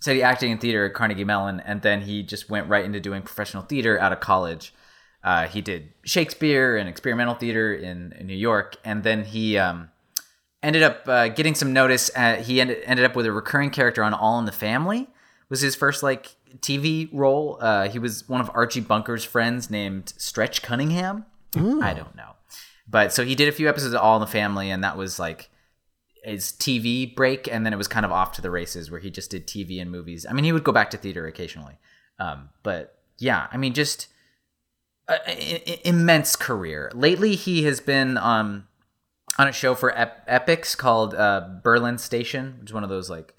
Studied 0.00 0.22
acting 0.22 0.52
and 0.52 0.60
theater 0.60 0.86
at 0.86 0.94
Carnegie 0.94 1.24
Mellon, 1.24 1.60
and 1.60 1.82
then 1.82 2.02
he 2.02 2.22
just 2.22 2.48
went 2.48 2.68
right 2.68 2.84
into 2.84 3.00
doing 3.00 3.22
professional 3.22 3.64
theater 3.64 3.98
out 3.98 4.12
of 4.12 4.20
college. 4.20 4.72
Uh, 5.24 5.48
he 5.48 5.60
did 5.60 5.92
Shakespeare 6.04 6.76
and 6.76 6.88
experimental 6.88 7.34
theater 7.34 7.74
in, 7.74 8.12
in 8.12 8.26
New 8.26 8.36
York, 8.36 8.76
and 8.84 9.02
then 9.02 9.24
he 9.24 9.58
um, 9.58 9.90
ended 10.62 10.82
up 10.82 11.08
uh, 11.08 11.28
getting 11.28 11.54
some 11.54 11.72
notice. 11.72 12.10
At, 12.14 12.42
he 12.42 12.60
ended, 12.60 12.78
ended 12.84 13.04
up 13.04 13.16
with 13.16 13.26
a 13.26 13.32
recurring 13.32 13.70
character 13.70 14.04
on 14.04 14.14
All 14.14 14.38
in 14.38 14.44
the 14.44 14.52
Family. 14.52 15.08
Was 15.48 15.60
his 15.60 15.74
first 15.74 16.02
like 16.02 16.36
TV 16.60 17.08
role. 17.12 17.58
Uh, 17.60 17.88
he 17.88 17.98
was 17.98 18.28
one 18.28 18.40
of 18.40 18.50
Archie 18.54 18.80
Bunker's 18.80 19.24
friends 19.24 19.70
named 19.70 20.12
Stretch 20.16 20.62
Cunningham. 20.62 21.24
I 21.82 21.94
don't 21.94 22.14
know, 22.14 22.36
but 22.88 23.12
so 23.12 23.24
he 23.24 23.34
did 23.34 23.48
a 23.48 23.52
few 23.52 23.68
episodes 23.68 23.94
of 23.94 24.00
All 24.00 24.16
in 24.16 24.20
the 24.20 24.26
Family, 24.26 24.70
and 24.70 24.84
that 24.84 24.96
was 24.96 25.18
like 25.18 25.50
his 26.24 26.52
TV 26.52 27.14
break, 27.14 27.48
and 27.48 27.64
then 27.64 27.72
it 27.72 27.76
was 27.76 27.88
kind 27.88 28.04
of 28.06 28.12
off 28.12 28.32
to 28.32 28.42
the 28.42 28.50
races 28.50 28.90
where 28.90 29.00
he 29.00 29.10
just 29.10 29.30
did 29.30 29.46
TV 29.46 29.80
and 29.80 29.90
movies. 29.90 30.26
I 30.28 30.32
mean, 30.32 30.44
he 30.44 30.52
would 30.52 30.64
go 30.64 30.72
back 30.72 30.90
to 30.90 30.96
theater 30.96 31.26
occasionally, 31.26 31.78
um, 32.18 32.50
but 32.62 32.98
yeah, 33.18 33.48
I 33.50 33.56
mean, 33.56 33.74
just 33.74 34.08
a, 35.08 35.18
a- 35.26 35.88
immense 35.88 36.36
career. 36.36 36.90
Lately, 36.94 37.34
he 37.34 37.64
has 37.64 37.80
been 37.80 38.16
um, 38.18 38.68
on 39.38 39.48
a 39.48 39.52
show 39.52 39.74
for 39.74 39.96
Ep- 39.96 40.26
Epix 40.28 40.76
called 40.76 41.14
uh, 41.14 41.48
Berlin 41.62 41.98
Station, 41.98 42.56
which 42.60 42.70
is 42.70 42.74
one 42.74 42.84
of 42.84 42.90
those 42.90 43.10
like, 43.10 43.34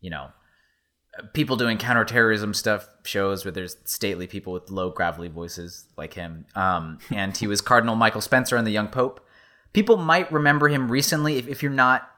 you 0.00 0.10
know, 0.10 0.28
people 1.34 1.56
doing 1.56 1.78
counterterrorism 1.78 2.54
stuff 2.54 2.88
shows 3.04 3.44
where 3.44 3.52
there's 3.52 3.76
stately 3.84 4.26
people 4.26 4.52
with 4.52 4.70
low 4.70 4.90
gravelly 4.90 5.28
voices 5.28 5.84
like 5.96 6.14
him. 6.14 6.46
Um, 6.54 6.98
and 7.10 7.36
he 7.36 7.46
was 7.46 7.60
Cardinal 7.60 7.96
Michael 7.96 8.20
Spencer 8.20 8.56
in 8.56 8.64
The 8.64 8.70
Young 8.70 8.88
Pope. 8.88 9.20
People 9.72 9.96
might 9.96 10.30
remember 10.30 10.68
him 10.68 10.90
recently 10.90 11.38
if, 11.38 11.48
if 11.48 11.62
you're 11.62 11.72
not 11.72 12.08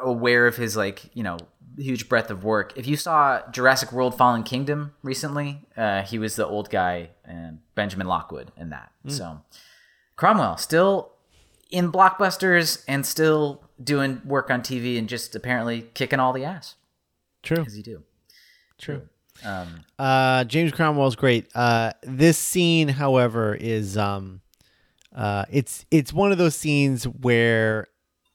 aware 0.00 0.46
of 0.46 0.56
his 0.56 0.76
like 0.76 1.10
you 1.14 1.22
know 1.22 1.38
huge 1.78 2.08
breadth 2.08 2.30
of 2.30 2.44
work. 2.44 2.72
If 2.76 2.86
you 2.86 2.96
saw 2.96 3.42
Jurassic 3.50 3.92
World: 3.92 4.16
Fallen 4.16 4.42
Kingdom 4.42 4.94
recently, 5.02 5.62
uh, 5.76 6.02
he 6.02 6.18
was 6.18 6.36
the 6.36 6.46
old 6.46 6.70
guy 6.70 7.10
and 7.24 7.60
Benjamin 7.74 8.06
Lockwood 8.06 8.52
in 8.56 8.70
that. 8.70 8.92
So 9.08 9.40
Cromwell 10.16 10.56
still 10.58 11.12
in 11.70 11.90
blockbusters 11.90 12.84
and 12.86 13.06
still 13.06 13.62
doing 13.82 14.20
work 14.24 14.50
on 14.50 14.60
TV 14.60 14.98
and 14.98 15.08
just 15.08 15.34
apparently 15.34 15.82
kicking 15.94 16.20
all 16.20 16.32
the 16.34 16.44
ass 16.44 16.74
True. 17.42 17.64
as 17.66 17.74
he 17.74 17.80
do. 17.82 18.02
True. 18.78 19.08
Um, 19.44 19.84
Uh, 19.98 20.44
James 20.44 20.72
Cromwell's 20.72 21.16
great. 21.16 21.48
Uh, 21.54 21.92
this 22.02 22.36
scene, 22.36 22.88
however, 22.88 23.54
is 23.54 23.96
um, 23.96 24.42
uh, 25.14 25.44
it's 25.50 25.84
it's 25.90 26.12
one 26.12 26.32
of 26.32 26.38
those 26.38 26.54
scenes 26.54 27.04
where 27.04 27.86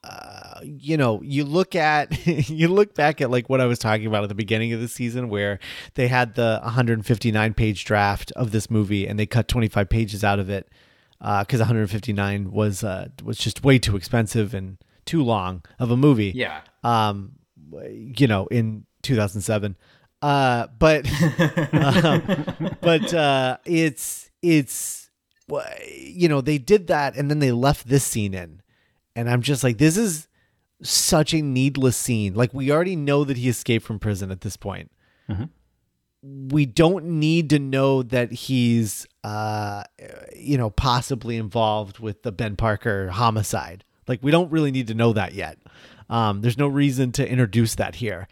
uh, 0.04 0.60
you 0.62 0.96
know 0.96 1.20
you 1.22 1.44
look 1.44 1.74
at 1.74 2.26
you 2.50 2.68
look 2.68 2.94
back 2.94 3.20
at 3.20 3.30
like 3.30 3.48
what 3.48 3.60
I 3.60 3.66
was 3.66 3.78
talking 3.78 4.06
about 4.06 4.22
at 4.22 4.28
the 4.28 4.34
beginning 4.34 4.72
of 4.72 4.80
the 4.80 4.88
season 4.88 5.28
where 5.28 5.58
they 5.94 6.08
had 6.08 6.34
the 6.34 6.60
159 6.62 7.54
page 7.54 7.84
draft 7.84 8.32
of 8.32 8.50
this 8.50 8.70
movie 8.70 9.06
and 9.06 9.18
they 9.18 9.26
cut 9.26 9.48
25 9.48 9.88
pages 9.88 10.22
out 10.22 10.38
of 10.38 10.50
it 10.50 10.68
because 11.18 11.60
159 11.60 12.50
was 12.50 12.84
uh, 12.84 13.08
was 13.24 13.38
just 13.38 13.64
way 13.64 13.78
too 13.78 13.96
expensive 13.96 14.54
and 14.54 14.78
too 15.04 15.22
long 15.22 15.62
of 15.78 15.90
a 15.90 15.96
movie. 15.96 16.32
Yeah. 16.34 16.60
Um, 16.84 17.32
you 17.90 18.26
know, 18.26 18.46
in 18.46 18.84
2007. 19.02 19.76
Uh, 20.22 20.66
but 20.78 21.06
um, 21.72 22.76
but 22.80 23.14
uh, 23.14 23.58
it's 23.64 24.30
it's 24.42 25.05
you 25.86 26.28
know 26.28 26.40
they 26.40 26.58
did 26.58 26.86
that 26.88 27.16
and 27.16 27.30
then 27.30 27.38
they 27.38 27.52
left 27.52 27.88
this 27.88 28.04
scene 28.04 28.34
in, 28.34 28.62
and 29.14 29.30
I'm 29.30 29.42
just 29.42 29.62
like 29.64 29.78
this 29.78 29.96
is 29.96 30.28
such 30.82 31.32
a 31.32 31.40
needless 31.42 31.96
scene. 31.96 32.34
Like 32.34 32.52
we 32.52 32.70
already 32.70 32.96
know 32.96 33.24
that 33.24 33.36
he 33.36 33.48
escaped 33.48 33.86
from 33.86 33.98
prison 33.98 34.30
at 34.30 34.40
this 34.42 34.56
point. 34.56 34.90
We 36.22 36.66
don't 36.66 37.04
need 37.04 37.50
to 37.50 37.58
know 37.58 38.02
that 38.02 38.32
he's 38.32 39.06
uh 39.22 39.84
you 40.34 40.58
know 40.58 40.70
possibly 40.70 41.36
involved 41.36 41.98
with 41.98 42.22
the 42.22 42.32
Ben 42.32 42.56
Parker 42.56 43.08
homicide. 43.10 43.84
Like 44.08 44.20
we 44.22 44.30
don't 44.30 44.50
really 44.50 44.70
need 44.70 44.88
to 44.88 44.94
know 44.94 45.12
that 45.12 45.34
yet. 45.34 45.58
Um, 46.08 46.40
there's 46.40 46.58
no 46.58 46.68
reason 46.68 47.12
to 47.12 47.28
introduce 47.28 47.74
that 47.76 47.96
here. 47.96 48.28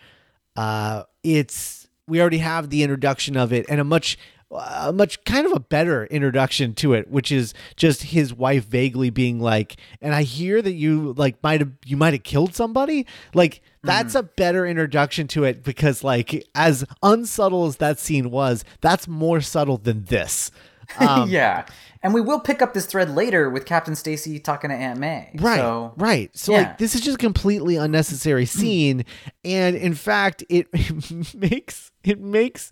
Uh, 0.56 1.04
it's 1.22 1.88
we 2.06 2.20
already 2.20 2.38
have 2.38 2.70
the 2.70 2.82
introduction 2.82 3.36
of 3.36 3.52
it 3.52 3.66
and 3.68 3.80
a 3.80 3.84
much 3.84 4.18
a 4.50 4.92
much 4.92 5.24
kind 5.24 5.46
of 5.46 5.52
a 5.52 5.60
better 5.60 6.06
introduction 6.06 6.74
to 6.74 6.92
it 6.92 7.10
which 7.10 7.32
is 7.32 7.54
just 7.76 8.04
his 8.04 8.32
wife 8.32 8.64
vaguely 8.64 9.10
being 9.10 9.40
like 9.40 9.76
and 10.00 10.14
i 10.14 10.22
hear 10.22 10.62
that 10.62 10.72
you 10.72 11.12
like 11.16 11.42
might 11.42 11.60
have 11.60 11.72
you 11.84 11.96
might 11.96 12.12
have 12.12 12.22
killed 12.22 12.54
somebody 12.54 13.06
like 13.34 13.60
that's 13.82 14.14
a 14.14 14.22
better 14.22 14.66
introduction 14.66 15.26
to 15.28 15.44
it 15.44 15.62
because 15.62 16.02
like 16.02 16.46
as 16.54 16.84
unsubtle 17.02 17.66
as 17.66 17.76
that 17.76 17.98
scene 17.98 18.30
was 18.30 18.64
that's 18.80 19.08
more 19.08 19.40
subtle 19.40 19.76
than 19.78 20.04
this 20.04 20.50
Um, 20.98 21.28
yeah. 21.28 21.66
And 22.02 22.12
we 22.12 22.20
will 22.20 22.40
pick 22.40 22.60
up 22.60 22.74
this 22.74 22.86
thread 22.86 23.10
later 23.10 23.48
with 23.48 23.64
Captain 23.64 23.96
Stacy 23.96 24.38
talking 24.38 24.70
to 24.70 24.76
Aunt 24.76 24.98
May. 24.98 25.30
Right. 25.34 25.58
So, 25.58 25.92
right. 25.96 26.36
So 26.36 26.52
yeah. 26.52 26.58
like 26.58 26.78
this 26.78 26.94
is 26.94 27.00
just 27.00 27.16
a 27.16 27.18
completely 27.18 27.76
unnecessary 27.76 28.46
scene 28.46 29.04
and 29.44 29.76
in 29.76 29.94
fact 29.94 30.44
it 30.48 30.68
makes 31.34 31.90
it 32.04 32.20
makes 32.20 32.70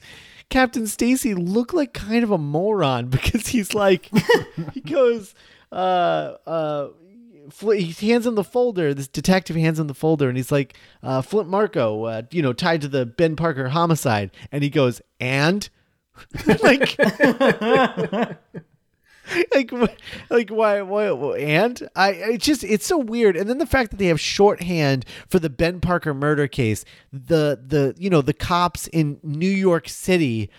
Captain 0.53 0.87
Stacy 0.87 1.35
look 1.35 1.73
like 1.73 1.95
kind 1.95 2.23
of 2.23 2.31
a 2.31 2.37
moron 2.37 3.07
because 3.11 3.49
he's 3.49 3.75
like 3.75 4.11
he 4.75 4.81
goes 4.83 5.35
uh 5.73 6.35
uh 6.47 6.89
he 7.61 7.93
hands 8.09 8.27
him 8.27 8.35
the 8.35 8.45
folder. 8.45 8.95
This 8.95 9.09
detective 9.09 9.57
hands 9.57 9.79
him 9.79 9.87
the 9.87 9.95
folder, 9.95 10.29
and 10.29 10.37
he's 10.37 10.53
like, 10.53 10.77
uh, 11.03 11.23
"Flint 11.23 11.49
Marko, 11.49 12.05
uh, 12.05 12.23
you 12.31 12.41
know, 12.41 12.53
tied 12.53 12.83
to 12.83 12.89
the 12.89 13.05
Ben 13.05 13.37
Parker 13.37 13.69
homicide." 13.69 14.31
And 14.53 14.63
he 14.63 14.71
goes, 14.71 15.03
"And 15.21 15.69
like, 16.63 16.97
like, 19.55 19.73
like, 20.31 20.51
why, 20.51 20.83
why, 20.83 21.09
wh- 21.09 21.41
and 21.41 21.89
I, 21.95 22.23
I 22.25 22.37
just, 22.37 22.65
it's 22.65 22.87
so 22.87 22.99
weird. 22.99 23.37
And 23.37 23.49
then 23.49 23.59
the 23.59 23.67
fact 23.67 23.91
that 23.91 23.99
they 23.99 24.07
have 24.07 24.21
shorthand 24.21 25.05
for 25.29 25.39
the 25.39 25.51
Ben 25.51 25.81
Parker 25.81 26.13
murder 26.15 26.49
case, 26.49 26.85
the, 27.13 27.61
the, 27.65 27.95
you 27.99 28.11
know, 28.11 28.23
the 28.23 28.33
cops 28.35 28.87
in 28.89 29.19
New 29.23 29.49
York 29.49 29.89
City 29.89 30.51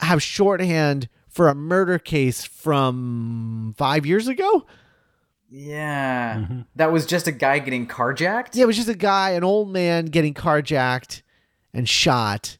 have 0.00 0.22
shorthand 0.22 1.08
for 1.28 1.48
a 1.48 1.54
murder 1.54 1.98
case 1.98 2.44
from 2.44 3.74
five 3.76 4.06
years 4.06 4.28
ago. 4.28 4.64
yeah. 5.50 6.36
Mm-hmm. 6.36 6.60
That 6.76 6.92
was 6.92 7.06
just 7.06 7.26
a 7.26 7.32
guy 7.32 7.58
getting 7.58 7.86
carjacked? 7.86 8.50
Yeah, 8.54 8.64
it 8.64 8.66
was 8.66 8.76
just 8.76 8.88
a 8.88 8.94
guy, 8.94 9.30
an 9.30 9.44
old 9.44 9.70
man 9.70 10.06
getting 10.06 10.34
carjacked 10.34 11.22
and 11.72 11.88
shot. 11.88 12.58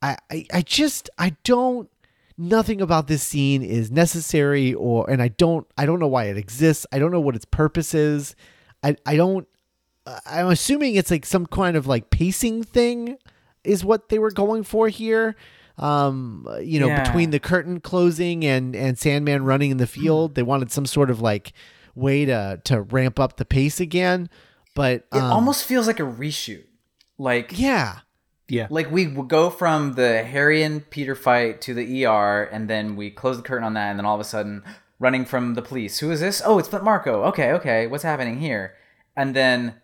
I, 0.00 0.16
I, 0.30 0.46
I 0.52 0.62
just, 0.62 1.10
I 1.18 1.36
don't. 1.44 1.88
Nothing 2.42 2.80
about 2.80 3.06
this 3.06 3.22
scene 3.22 3.62
is 3.62 3.90
necessary, 3.90 4.74
or 4.74 5.08
and 5.08 5.22
I 5.22 5.28
don't, 5.28 5.66
I 5.78 5.86
don't 5.86 6.00
know 6.00 6.08
why 6.08 6.24
it 6.24 6.36
exists. 6.36 6.86
I 6.92 6.98
don't 6.98 7.12
know 7.12 7.20
what 7.20 7.36
its 7.36 7.44
purpose 7.44 7.94
is. 7.94 8.34
I, 8.82 8.96
I 9.06 9.16
don't. 9.16 9.46
I'm 10.26 10.48
assuming 10.48 10.96
it's 10.96 11.10
like 11.12 11.24
some 11.24 11.46
kind 11.46 11.76
of 11.76 11.86
like 11.86 12.10
pacing 12.10 12.64
thing, 12.64 13.16
is 13.62 13.84
what 13.84 14.08
they 14.08 14.18
were 14.18 14.32
going 14.32 14.64
for 14.64 14.88
here. 14.88 15.36
Um, 15.78 16.46
you 16.60 16.80
know, 16.80 16.88
Yeah. 16.88 17.04
between 17.04 17.30
the 17.30 17.38
curtain 17.38 17.80
closing 17.80 18.44
and 18.44 18.74
and 18.74 18.98
Sandman 18.98 19.44
running 19.44 19.70
in 19.70 19.76
the 19.76 19.86
field, 19.86 20.34
they 20.34 20.42
wanted 20.42 20.72
some 20.72 20.86
sort 20.86 21.10
of 21.10 21.20
like 21.20 21.52
way 21.94 22.24
to 22.24 22.60
to 22.64 22.82
ramp 22.82 23.20
up 23.20 23.36
the 23.36 23.44
pace 23.44 23.78
again. 23.78 24.28
But 24.74 25.06
It 25.12 25.18
um, 25.18 25.32
almost 25.32 25.64
feels 25.64 25.86
like 25.86 26.00
a 26.00 26.04
reshoot. 26.04 26.64
Like 27.18 27.52
yeah. 27.58 28.00
Yeah. 28.52 28.66
like 28.68 28.90
we 28.90 29.06
would 29.06 29.28
go 29.28 29.48
from 29.48 29.94
the 29.94 30.22
Harry 30.24 30.62
and 30.62 30.88
Peter 30.90 31.14
fight 31.14 31.62
to 31.62 31.72
the 31.72 32.04
ER, 32.04 32.42
and 32.52 32.68
then 32.68 32.96
we 32.96 33.10
close 33.10 33.38
the 33.38 33.42
curtain 33.42 33.64
on 33.64 33.72
that, 33.72 33.88
and 33.88 33.98
then 33.98 34.04
all 34.04 34.14
of 34.14 34.20
a 34.20 34.24
sudden, 34.24 34.62
running 34.98 35.24
from 35.24 35.54
the 35.54 35.62
police. 35.62 36.00
Who 36.00 36.10
is 36.10 36.20
this? 36.20 36.42
Oh, 36.44 36.58
it's 36.58 36.68
Flint 36.68 36.84
Marko. 36.84 37.22
Okay, 37.24 37.52
okay, 37.52 37.86
what's 37.86 38.02
happening 38.02 38.40
here? 38.40 38.74
And 39.16 39.34
then, 39.34 39.76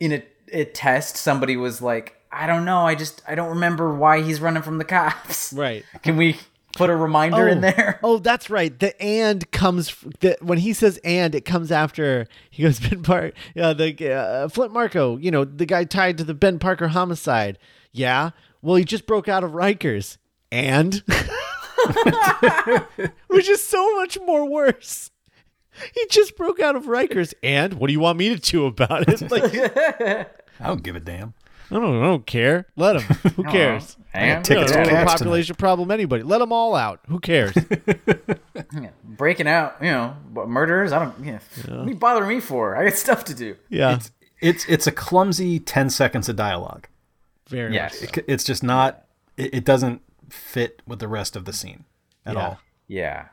in 0.00 0.12
a, 0.12 0.24
a 0.52 0.64
test, 0.64 1.16
somebody 1.16 1.56
was 1.56 1.80
like, 1.80 2.16
"I 2.32 2.48
don't 2.48 2.64
know. 2.64 2.80
I 2.80 2.96
just 2.96 3.22
I 3.28 3.36
don't 3.36 3.50
remember 3.50 3.94
why 3.94 4.22
he's 4.22 4.40
running 4.40 4.64
from 4.64 4.78
the 4.78 4.84
cops." 4.84 5.52
Right. 5.52 5.84
Can 6.02 6.16
we 6.16 6.36
put 6.74 6.90
a 6.90 6.96
reminder 6.96 7.48
in 7.48 7.60
there? 7.60 7.98
Oh, 8.02 8.18
that's 8.18 8.50
right. 8.50 8.76
The 8.78 9.00
and 9.02 9.50
comes 9.50 9.88
f- 9.88 10.06
the, 10.20 10.36
when 10.40 10.58
he 10.58 10.72
says 10.72 10.98
and, 11.04 11.34
it 11.34 11.44
comes 11.44 11.72
after 11.72 12.26
he 12.50 12.62
goes 12.62 12.80
Ben 12.88 13.02
Parker. 13.02 13.32
Yeah, 13.54 13.72
the 13.72 14.12
uh, 14.12 14.48
Flint 14.48 14.72
Marko. 14.72 15.16
You 15.16 15.30
know, 15.30 15.44
the 15.44 15.66
guy 15.66 15.84
tied 15.84 16.18
to 16.18 16.24
the 16.24 16.34
Ben 16.34 16.58
Parker 16.58 16.88
homicide. 16.88 17.58
Yeah. 17.92 18.30
Well, 18.62 18.76
he 18.76 18.84
just 18.84 19.06
broke 19.06 19.28
out 19.28 19.44
of 19.44 19.52
Rikers, 19.52 20.18
and 20.50 20.94
which 23.28 23.48
is 23.48 23.62
so 23.62 23.96
much 23.96 24.18
more 24.24 24.48
worse. 24.48 25.10
He 25.94 26.06
just 26.10 26.36
broke 26.36 26.58
out 26.58 26.74
of 26.74 26.86
Rikers, 26.86 27.34
and 27.42 27.74
what 27.74 27.86
do 27.86 27.92
you 27.92 28.00
want 28.00 28.18
me 28.18 28.34
to 28.34 28.40
do 28.40 28.66
about 28.66 29.08
it? 29.08 29.30
Like, 29.30 29.54
I 30.60 30.66
don't 30.66 30.82
give 30.82 30.96
a 30.96 31.00
damn. 31.00 31.34
I 31.70 31.74
don't, 31.74 32.02
I 32.02 32.06
don't 32.06 32.26
care. 32.26 32.66
Let 32.76 32.94
them. 32.94 33.02
Who 33.36 33.44
cares? 33.44 33.96
And 34.14 34.44
Take 34.44 34.58
We 34.58 34.64
don't 34.64 34.72
to 34.72 34.78
have 34.78 34.86
a 34.86 34.90
cats 34.90 35.12
population 35.12 35.54
problem. 35.56 35.90
Anybody? 35.90 36.22
Let 36.22 36.38
them 36.38 36.52
all 36.52 36.74
out. 36.74 37.00
Who 37.08 37.20
cares? 37.20 37.52
breaking 39.04 39.48
out, 39.48 39.76
you 39.80 39.88
know, 39.90 40.16
but 40.32 40.48
murderers. 40.48 40.92
I 40.92 41.04
don't. 41.04 41.24
Yeah. 41.24 41.38
What 41.66 41.86
are 41.86 41.88
you 41.88 41.94
bothering 41.94 42.28
me 42.28 42.40
for? 42.40 42.76
I 42.76 42.84
got 42.84 42.94
stuff 42.94 43.24
to 43.26 43.34
do. 43.34 43.56
Yeah. 43.68 43.98
It's 44.40 44.64
it's 44.68 44.86
a 44.86 44.92
clumsy 44.92 45.58
ten 45.58 45.90
seconds 45.90 46.28
of 46.28 46.36
dialogue. 46.36 46.86
Very 47.48 47.74
Yes. 47.74 48.00
much. 48.02 48.18
It- 48.18 48.24
It's 48.28 48.44
just 48.44 48.62
not. 48.62 49.04
It, 49.36 49.54
it 49.54 49.64
doesn't 49.64 50.02
fit 50.30 50.82
with 50.86 50.98
the 51.00 51.08
rest 51.08 51.36
of 51.36 51.44
the 51.44 51.52
scene 51.52 51.84
at 52.24 52.34
Yeah. 52.34 52.40
all. 52.46 52.60
Yeah, 52.86 53.26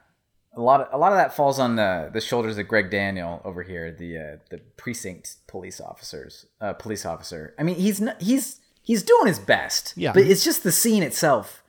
a 0.55 0.61
lot 0.61 0.81
of 0.81 0.87
a 0.93 0.97
lot 0.97 1.11
of 1.11 1.17
that 1.17 1.35
falls 1.35 1.59
on 1.59 1.75
the 1.75 2.09
the 2.13 2.21
shoulders 2.21 2.57
of 2.57 2.67
Greg 2.67 2.89
Daniel 2.89 3.41
over 3.43 3.63
here, 3.63 3.91
the 3.91 4.17
uh, 4.17 4.37
the 4.49 4.59
precinct 4.77 5.35
police 5.47 5.81
officers, 5.81 6.45
uh, 6.61 6.73
police 6.73 7.05
officer. 7.05 7.53
I 7.59 7.63
mean, 7.63 7.75
he's 7.75 7.99
not, 7.99 8.21
he's 8.21 8.61
he's 8.81 9.03
doing 9.03 9.27
his 9.27 9.39
best. 9.39 9.93
Yeah. 9.97 10.13
but 10.13 10.23
it's 10.23 10.43
just 10.43 10.63
the 10.63 10.71
scene 10.71 11.03
itself. 11.03 11.61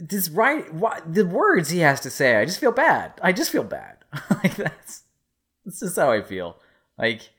This 0.00 0.30
right, 0.30 0.72
why, 0.72 1.00
the 1.06 1.26
words 1.26 1.68
he 1.68 1.80
has 1.80 2.00
to 2.00 2.10
say, 2.10 2.36
I 2.36 2.46
just 2.46 2.58
feel 2.58 2.72
bad. 2.72 3.12
I 3.22 3.32
just 3.32 3.50
feel 3.50 3.64
bad. 3.64 3.98
like 4.30 4.56
that's 4.56 5.02
that's 5.64 5.80
just 5.80 5.96
how 5.96 6.10
I 6.10 6.22
feel. 6.22 6.56
Like 6.98 7.30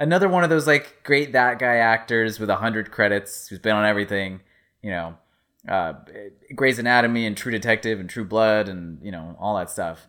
another 0.00 0.28
one 0.28 0.42
of 0.42 0.50
those 0.50 0.66
like 0.66 1.02
great 1.04 1.32
that 1.32 1.60
guy 1.60 1.76
actors 1.76 2.40
with 2.40 2.50
a 2.50 2.56
hundred 2.56 2.90
credits 2.90 3.48
who's 3.48 3.60
been 3.60 3.76
on 3.76 3.84
everything. 3.84 4.40
You 4.82 4.90
know, 4.90 5.16
uh, 5.68 5.94
Grey's 6.54 6.78
Anatomy 6.78 7.26
and 7.26 7.36
True 7.36 7.52
Detective 7.52 8.00
and 8.00 8.08
True 8.08 8.24
Blood 8.24 8.68
and 8.68 8.98
you 9.02 9.10
know 9.12 9.36
all 9.38 9.56
that 9.56 9.70
stuff. 9.70 10.06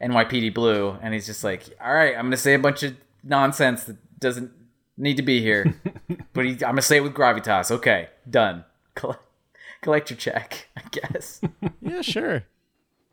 NYPD 0.00 0.52
Blue, 0.52 0.96
and 1.00 1.14
he's 1.14 1.26
just 1.26 1.44
like, 1.44 1.62
all 1.80 1.92
right, 1.94 2.16
I'm 2.16 2.24
gonna 2.26 2.36
say 2.36 2.54
a 2.54 2.58
bunch 2.58 2.82
of 2.82 2.96
nonsense 3.22 3.84
that 3.84 3.96
doesn't 4.18 4.50
need 4.96 5.16
to 5.16 5.22
be 5.22 5.40
here, 5.40 5.74
but 6.32 6.44
he, 6.44 6.52
I'm 6.52 6.58
gonna 6.58 6.82
say 6.82 6.96
it 6.96 7.00
with 7.02 7.14
gravitas. 7.14 7.70
Okay, 7.70 8.08
done. 8.28 8.64
Collect, 8.94 9.22
collect 9.80 10.10
your 10.10 10.16
check, 10.18 10.68
I 10.76 10.82
guess. 10.90 11.40
Yeah, 11.80 12.02
sure. 12.02 12.44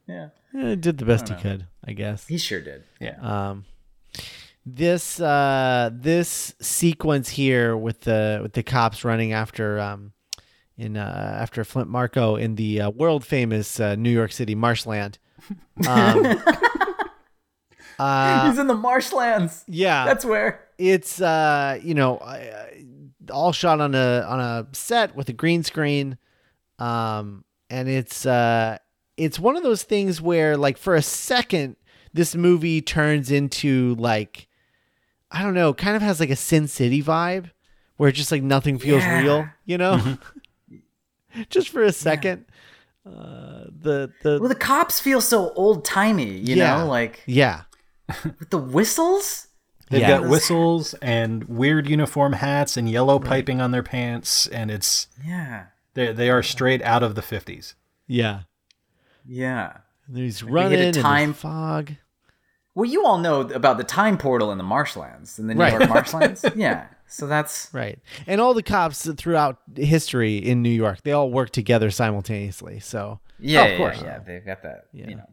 yeah, 0.08 0.30
Yeah, 0.54 0.70
he 0.70 0.76
did 0.76 0.98
the 0.98 1.06
best 1.06 1.30
he 1.30 1.36
could, 1.36 1.68
I 1.86 1.94
guess. 1.94 2.28
he 2.28 2.38
sure 2.38 2.60
did. 2.60 2.84
Yeah. 3.00 3.18
Um, 3.22 3.66
this 4.66 5.20
uh, 5.22 5.90
this 5.94 6.54
sequence 6.60 7.30
here 7.30 7.78
with 7.78 8.02
the 8.02 8.40
with 8.42 8.54
the 8.54 8.64
cops 8.64 9.06
running 9.06 9.32
after 9.32 9.80
um, 9.80 10.12
in 10.80 10.98
uh, 10.98 11.38
after 11.42 11.64
Flint 11.64 11.90
Marko 11.90 12.36
in 12.36 12.56
the 12.56 12.82
uh, 12.82 12.90
world 12.90 13.26
famous 13.26 13.80
uh, 13.80 13.96
New 13.96 14.10
York 14.10 14.32
City 14.32 14.56
marshland. 14.56 15.20
Um, 15.88 16.26
uh, 18.00 18.50
he's 18.50 18.58
in 18.60 18.68
the 18.68 18.74
marshlands. 18.76 19.64
yeah, 19.68 20.06
That's 20.06 20.26
where. 20.26 20.66
it's 20.78 21.20
uh 21.22 21.78
you 21.84 21.94
know 21.94 22.18
uh, 22.18 22.66
all 23.32 23.52
shot 23.52 23.80
on 23.82 23.94
a 23.96 24.26
on 24.28 24.40
a 24.40 24.68
set 24.72 25.16
with 25.16 25.28
a 25.30 25.34
green 25.34 25.62
screen 25.64 26.18
um 26.80 27.44
and 27.70 27.88
it's 27.90 28.26
uh 28.26 28.78
it's 29.18 29.38
one 29.38 29.56
of 29.58 29.64
those 29.64 29.84
things 29.84 30.22
where 30.22 30.56
like 30.58 30.78
for 30.78 30.96
a 30.96 31.02
second 31.02 31.76
this 32.14 32.34
movie 32.36 32.82
turns 32.82 33.30
into 33.30 33.94
like 34.00 34.48
i 35.30 35.44
don't 35.44 35.54
know 35.54 35.74
kind 35.74 35.96
of 35.98 36.02
has 36.02 36.20
like 36.22 36.30
a 36.32 36.36
sin 36.36 36.68
city 36.68 37.04
vibe 37.04 37.52
where 37.98 38.12
just 38.12 38.32
like 38.32 38.42
nothing 38.42 38.80
feels 38.80 39.04
Yeah. 39.04 39.20
real 39.22 39.50
you 39.66 39.78
know 39.78 40.18
just 41.50 41.70
for 41.70 41.84
a 41.84 41.92
second 41.92 42.46
uh 43.06 43.66
the 43.82 44.12
the 44.24 44.38
Well, 44.40 44.50
the 44.50 44.56
cops 44.56 45.00
feel 45.00 45.22
so 45.22 45.52
old 45.54 45.86
timey, 45.86 46.38
you 46.38 46.56
Yeah. 46.56 46.78
know, 46.80 46.88
like 46.88 47.22
yeah 47.26 47.62
with 48.40 48.50
the 48.50 48.58
whistles. 48.58 49.48
They've 49.90 50.02
Yeah. 50.02 50.20
got 50.20 50.30
whistles 50.30 50.94
and 51.02 51.46
weird 51.46 51.90
uniform 51.90 52.34
hats 52.34 52.78
and 52.78 52.88
yellow 52.90 53.18
piping 53.18 53.60
on 53.62 53.72
their 53.72 53.82
pants, 53.84 54.46
and 54.48 54.70
it's 54.70 55.08
Yeah. 55.26 55.66
they 55.96 56.12
they 56.12 56.30
are 56.30 56.44
straight 56.44 56.82
out 56.84 57.02
of 57.04 57.16
the 57.16 57.22
fifties. 57.24 57.76
Yeah. 58.06 58.42
Yeah. 59.26 59.78
He's 60.14 60.42
a 60.42 60.46
running 60.46 60.80
in 60.80 60.94
time- 60.94 61.30
the 61.30 61.38
fog. 61.38 61.92
Well, 62.76 62.86
you 62.86 63.04
all 63.06 63.18
know 63.18 63.42
about 63.42 63.78
the 63.78 63.84
time 63.84 64.18
portal 64.18 64.52
in 64.52 64.58
the 64.58 64.64
marshlands, 64.64 65.40
in 65.40 65.48
the 65.48 65.54
New 65.56 65.62
Right. 65.62 65.74
York 65.74 65.90
marshlands. 65.90 66.46
yeah. 66.56 66.88
So 67.10 67.28
that's 67.28 67.70
Right. 67.74 68.00
And 68.28 68.40
all 68.40 68.54
the 68.54 68.64
cops 68.64 69.10
throughout 69.18 69.58
history 69.76 70.38
in 70.38 70.62
New 70.62 70.70
York, 70.70 71.02
they 71.04 71.12
all 71.12 71.30
work 71.32 71.50
together 71.50 71.90
simultaneously. 71.92 72.80
So, 72.80 73.20
yeah, 73.40 73.62
Oh, 73.62 73.64
of 73.66 73.72
yeah, 73.72 73.78
course. 73.78 74.02
yeah. 74.04 74.20
They've 74.20 74.46
got 74.46 74.62
that. 74.64 74.86
Yeah. 74.94 75.08
You 75.10 75.16
know, 75.18 75.30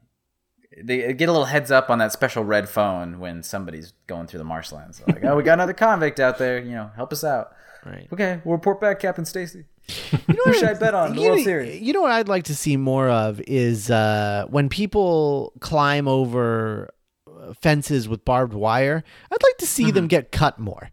they 0.83 1.13
get 1.15 1.29
a 1.29 1.33
little 1.33 1.47
heads 1.47 1.71
up 1.71 1.89
on 1.91 1.99
that 1.99 2.13
special 2.13 2.45
red 2.45 2.69
phone 2.69 3.19
when 3.19 3.43
somebody's 3.43 3.93
going 4.07 4.27
through 4.27 4.39
the 4.39 4.45
marshlands. 4.45 4.99
They're 5.07 5.15
like, 5.15 5.25
oh, 5.25 5.37
we 5.37 5.43
got 5.43 5.55
another 5.55 5.73
convict 5.73 6.21
out 6.21 6.39
there. 6.39 6.59
You 6.59 6.73
know, 6.73 6.91
help 6.97 7.13
us 7.13 7.25
out. 7.25 7.53
right. 7.85 8.09
Okay, 8.13 8.41
we'll 8.45 8.57
report 8.57 8.81
back, 8.81 9.01
Captain 9.01 9.25
Stacy. 9.25 9.65
You 10.29 10.35
Who 10.45 10.55
should 10.55 10.65
I 10.69 10.75
bet 10.75 10.95
on 10.95 11.15
the 11.15 11.23
You 11.23 11.29
World 11.29 11.39
know, 11.39 11.45
Series? 11.45 11.81
you 11.81 11.93
know 11.93 12.01
what 12.03 12.11
I'd 12.11 12.27
like 12.29 12.45
to 12.45 12.57
see 12.57 12.77
more 12.77 13.09
of 13.09 13.41
is 13.47 13.89
uh, 13.91 14.45
when 14.51 14.69
people 14.69 15.53
climb 15.61 16.09
over 16.09 16.91
uh, 17.31 17.53
fences 17.63 18.09
with 18.09 18.25
barbed 18.25 18.53
wire. 18.53 19.05
I'd 19.33 19.43
like 19.43 19.57
to 19.59 19.67
see 19.67 19.85
Mm-hmm. 19.85 19.95
them 19.95 20.07
get 20.09 20.33
cut 20.33 20.59
more. 20.59 20.91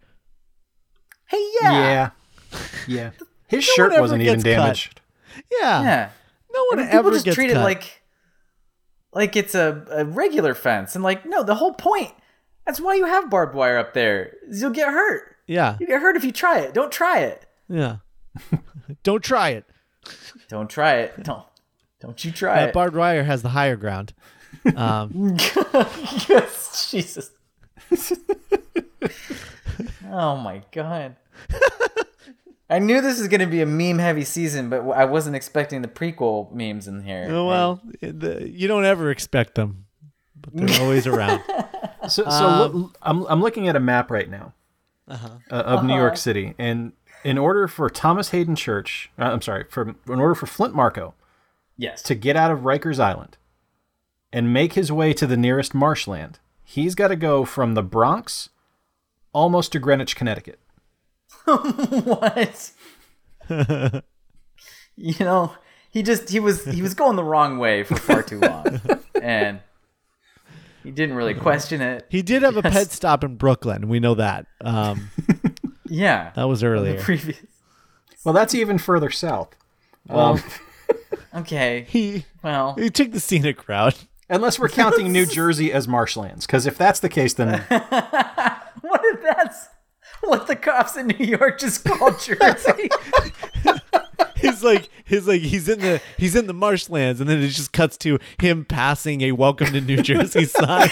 Hey, 1.63 1.73
yeah. 1.73 2.09
Yeah, 2.51 2.59
yeah. 2.87 3.11
His 3.47 3.67
No 3.67 3.73
shirt 3.75 3.99
wasn't 4.01 4.21
even 4.21 4.35
gets 4.39 4.43
cut. 4.43 4.49
damaged. 4.49 5.01
Yeah. 5.61 5.81
Yeah. 5.83 6.09
No 6.53 6.63
one 6.69 6.79
I 6.79 6.81
mean, 6.83 6.91
ever 6.91 6.97
people 6.99 7.11
just 7.11 7.25
gets 7.25 7.35
treat 7.35 7.47
cut. 7.51 7.57
it 7.57 7.63
like 7.63 8.01
like 9.13 9.35
it's 9.35 9.53
a, 9.55 9.85
a 9.91 10.05
regular 10.05 10.53
fence 10.53 10.95
and 10.95 11.03
like 11.03 11.25
no 11.25 11.43
the 11.43 11.55
whole 11.55 11.73
point 11.73 12.11
that's 12.65 12.79
why 12.81 12.95
you 12.95 13.05
have 13.05 13.29
barbed 13.29 13.53
wire 13.55 13.77
up 13.77 13.93
there 13.93 14.33
is 14.47 14.61
you'll 14.61 14.71
get 14.71 14.87
hurt 14.89 15.35
yeah. 15.47 15.77
you 15.79 15.85
get 15.87 16.01
hurt 16.01 16.15
if 16.15 16.23
you 16.23 16.31
try 16.31 16.59
it 16.59 16.73
don't 16.73 16.91
try 16.91 17.19
it 17.19 17.45
Yeah. 17.69 17.97
Don't 19.03 19.23
try 19.23 19.49
it. 19.49 19.65
don't 20.49 20.69
try 20.69 20.93
it 20.95 21.23
don't 21.23 21.43
don't 21.99 22.23
you 22.25 22.31
try 22.31 22.63
Uh, 22.63 22.67
it 22.67 22.73
barbed 22.73 22.95
wire 22.95 23.23
has 23.23 23.41
the 23.43 23.49
higher 23.49 23.75
ground. 23.75 24.13
Um, 24.75 25.35
yes 26.29 26.89
jesus 26.91 27.31
oh 30.11 30.35
my 30.37 30.61
god 30.71 31.15
I 32.69 32.79
knew 32.79 33.01
this 33.01 33.19
was 33.19 33.27
going 33.27 33.41
to 33.41 33.45
be 33.45 33.61
a 33.61 33.65
meme 33.67 33.99
heavy 33.99 34.23
season, 34.23 34.69
but 34.69 34.81
I 34.89 35.05
wasn't 35.05 35.35
expecting 35.35 35.83
the 35.83 35.87
prequel 35.87 36.51
memes 36.51 36.87
in 36.87 37.03
here. 37.03 37.27
oh, 37.29 37.45
well, 37.45 37.81
the, 38.01 38.49
you 38.49 38.67
don't 38.67 38.85
ever 38.85 39.11
expect 39.11 39.53
them, 39.55 39.85
but 40.39 40.55
they're 40.55 40.81
always 40.81 41.05
around. 41.05 41.43
So, 42.09 42.23
so 42.23 42.29
Um, 42.29 42.71
look, 42.73 42.97
I'm 43.03 43.25
I'm 43.27 43.41
looking 43.41 43.67
at 43.67 43.75
a 43.75 43.79
map 43.79 44.09
right 44.09 44.29
now 44.29 44.53
Uh-huh. 45.07 45.29
uh, 45.51 45.55
of 45.55 45.83
New 45.85 45.95
York 45.95 46.17
City, 46.17 46.55
and 46.57 46.93
in 47.23 47.37
order 47.37 47.67
for 47.67 47.89
Thomas 47.89 48.29
Hayden 48.29 48.55
Church, 48.55 49.11
uh, 49.19 49.25
I'm 49.25 49.41
sorry, 49.41 49.65
for 49.69 49.95
in 50.07 50.19
order 50.19 50.33
for 50.33 50.47
Flint 50.47 50.73
Marko 50.73 51.13
yes. 51.77 52.01
to 52.03 52.15
get 52.15 52.35
out 52.35 52.49
of 52.51 52.59
Rikers 52.61 52.99
Island 52.99 53.37
and 54.31 54.51
make 54.51 54.73
his 54.73 54.91
way 54.91 55.13
to 55.13 55.27
the 55.27 55.37
nearest 55.37 55.75
marshland, 55.75 56.39
he's 56.63 56.95
got 56.95 57.09
to 57.09 57.15
go 57.15 57.45
from 57.45 57.75
the 57.75 57.83
Bronx 57.83 58.49
almost 59.33 59.71
to 59.73 59.79
Greenwich, 59.79 60.15
Connecticut. 60.15 60.59
what? 61.45 62.71
you 64.95 65.15
know, 65.19 65.53
he 65.89 66.03
just 66.03 66.29
he 66.29 66.39
was 66.39 66.63
he 66.65 66.81
was 66.81 66.93
going 66.93 67.15
the 67.15 67.23
wrong 67.23 67.57
way 67.57 67.83
for 67.83 67.95
far 67.95 68.23
too 68.23 68.39
long, 68.39 68.79
and 69.21 69.59
he 70.83 70.91
didn't 70.91 71.15
really 71.15 71.33
question 71.33 71.81
it. 71.81 72.05
He 72.09 72.21
did 72.21 72.43
have 72.43 72.57
a 72.57 72.61
pet 72.61 72.91
stop 72.91 73.23
in 73.23 73.35
Brooklyn. 73.35 73.89
We 73.89 73.99
know 73.99 74.15
that. 74.15 74.45
Um, 74.61 75.09
Yeah, 75.85 76.31
that 76.35 76.45
was 76.45 76.61
the 76.61 76.67
earlier. 76.67 76.99
previous. 77.01 77.37
Well, 78.23 78.33
that's 78.33 78.55
even 78.55 78.77
further 78.77 79.09
south. 79.11 79.55
Um, 80.09 80.41
Okay, 81.35 81.85
He 81.89 82.25
well, 82.43 82.75
he 82.75 82.89
took 82.91 83.11
the 83.11 83.19
scenic 83.19 83.67
route. 83.67 84.05
unless 84.29 84.59
we're 84.59 84.69
counting 84.69 85.11
New 85.11 85.25
Jersey 85.25 85.71
as 85.73 85.87
marshlands, 85.87 86.45
because 86.45 86.65
if 86.67 86.77
that's 86.77 86.99
the 86.99 87.09
case, 87.09 87.33
then 87.33 87.59
what 87.59 87.65
if 87.71 88.32
that's 89.43 89.67
what 90.21 90.47
the 90.47 90.55
cops 90.55 90.95
in 90.97 91.07
New 91.07 91.25
York 91.25 91.59
just 91.59 91.83
called 91.83 92.19
Jersey? 92.23 92.89
He's 94.35 94.63
like 94.63 94.89
he's 95.05 95.27
like 95.27 95.41
he's 95.41 95.69
in 95.69 95.79
the 95.79 96.01
he's 96.17 96.35
in 96.35 96.47
the 96.47 96.53
marshlands, 96.53 97.19
and 97.21 97.29
then 97.29 97.41
it 97.41 97.49
just 97.49 97.73
cuts 97.73 97.97
to 97.99 98.19
him 98.39 98.65
passing 98.65 99.21
a 99.21 99.31
"Welcome 99.31 99.67
to 99.73 99.81
New 99.81 100.01
Jersey" 100.01 100.45
sign. 100.45 100.89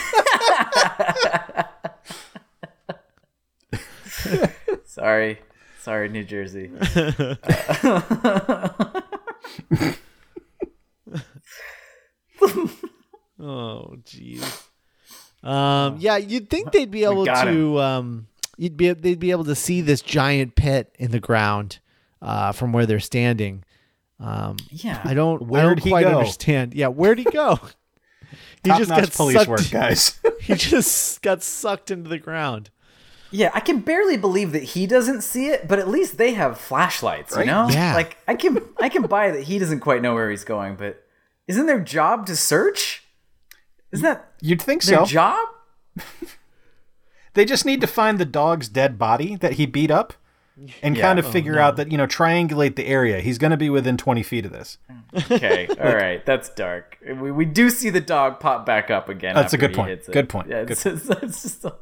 sorry, 4.86 5.40
sorry, 5.80 6.10
New 6.10 6.24
Jersey. 6.24 6.72
Oh, 13.40 13.96
jeez. 14.04 14.68
Um, 15.44 15.98
yeah, 16.00 16.18
you'd 16.18 16.50
think 16.50 16.72
they'd 16.72 16.92
be 16.92 17.04
able 17.04 17.26
to. 17.26 17.80
Um, 17.80 18.28
you'd 18.58 18.78
be 18.78 18.92
they'd 18.94 19.20
be 19.20 19.32
able 19.32 19.46
to 19.46 19.56
see 19.56 19.82
this 19.82 20.02
giant 20.02 20.56
pit 20.56 20.94
in 21.00 21.12
the 21.12 21.20
ground 21.20 21.80
uh, 22.22 22.52
from 22.52 22.72
where 22.74 22.86
they're 22.86 23.00
standing. 23.00 23.64
Um, 24.20 24.58
Yeah, 24.70 25.02
I 25.04 25.14
don't. 25.14 25.42
I 25.42 25.46
Where'd 25.46 25.78
don't 25.78 25.84
he 25.84 25.90
quite 25.90 26.04
go? 26.04 26.20
understand. 26.20 26.74
Yeah, 26.74 26.88
where'd 26.88 27.18
he 27.18 27.24
go? 27.26 27.60
he 28.64 28.70
top 28.70 28.78
just 28.80 28.90
got 28.90 29.12
police 29.14 29.38
sucked. 29.38 29.50
work, 29.50 29.70
guys. 29.72 30.20
He 30.42 30.56
just 30.56 31.22
got 31.22 31.44
sucked 31.44 31.92
into 31.92 32.10
the 32.10 32.18
ground. 32.18 32.72
Yeah, 33.30 33.52
I 33.54 33.60
can 33.60 33.80
barely 33.80 34.18
believe 34.18 34.52
that 34.54 34.64
he 34.64 34.88
doesn't 34.88 35.22
see 35.22 35.48
it, 35.48 35.68
but 35.68 35.78
at 35.80 35.88
least 35.88 36.18
they 36.18 36.34
have 36.34 36.58
flashlights, 36.60 37.38
you 37.38 37.46
know? 37.46 37.70
Yeah. 37.70 37.94
Like 37.94 38.18
I 38.28 38.34
can 38.36 38.60
I 38.80 38.90
can 38.90 39.04
buy 39.04 39.30
that 39.32 39.44
he 39.44 39.60
doesn't 39.60 39.80
quite 39.82 40.02
know 40.02 40.14
where 40.16 40.30
he's 40.32 40.44
going, 40.44 40.76
but 40.76 41.04
isn't 41.48 41.66
their 41.68 41.80
job 41.80 42.26
to 42.26 42.36
search? 42.36 43.04
Isn't 43.92 44.04
that 44.04 44.32
You'd 44.42 44.62
think 44.62 44.82
so? 44.82 44.92
their 44.92 45.06
so. 45.06 45.12
job? 45.12 45.48
They 47.34 47.46
just 47.46 47.66
need 47.66 47.82
to 47.82 47.88
find 47.88 48.20
the 48.20 48.26
dog's 48.26 48.68
dead 48.68 48.98
body 49.00 49.36
that 49.38 49.54
he 49.54 49.66
beat 49.66 49.90
up 49.92 50.14
and 50.84 50.96
Yeah. 50.98 51.02
kind 51.02 51.18
of 51.20 51.26
Oh, 51.28 51.32
figure 51.32 51.58
out 51.60 51.78
that, 51.78 51.92
you 51.92 51.98
know, 51.98 52.06
triangulate 52.08 52.76
the 52.76 52.86
area. 52.86 53.20
He's 53.22 53.38
going 53.38 53.52
to 53.52 53.58
be 53.58 53.70
within 53.70 53.98
20 53.98 54.22
feet 54.22 54.46
of 54.46 54.52
this. 54.52 54.78
Okay, 55.32 55.68
all 55.82 55.96
right, 55.96 56.26
that's 56.26 56.50
dark. 56.50 56.98
We, 57.06 57.32
we 57.32 57.46
do 57.46 57.70
see 57.70 57.90
the 57.90 58.02
dog 58.02 58.40
pop 58.40 58.66
back 58.66 58.92
up 58.92 59.08
again. 59.10 59.34
That's 59.36 59.54
a 59.54 59.58
good 59.58 59.74
point. 59.74 59.90
hits 59.90 60.10
it. 60.10 60.12
Good 60.12 60.30
point. 60.30 60.50
Yeah, 60.50 60.62
Good 60.64 60.72
it's, 60.72 60.86
it's, 60.86 61.10
it's 61.24 61.42
just 61.44 61.66
a, 61.66 61.76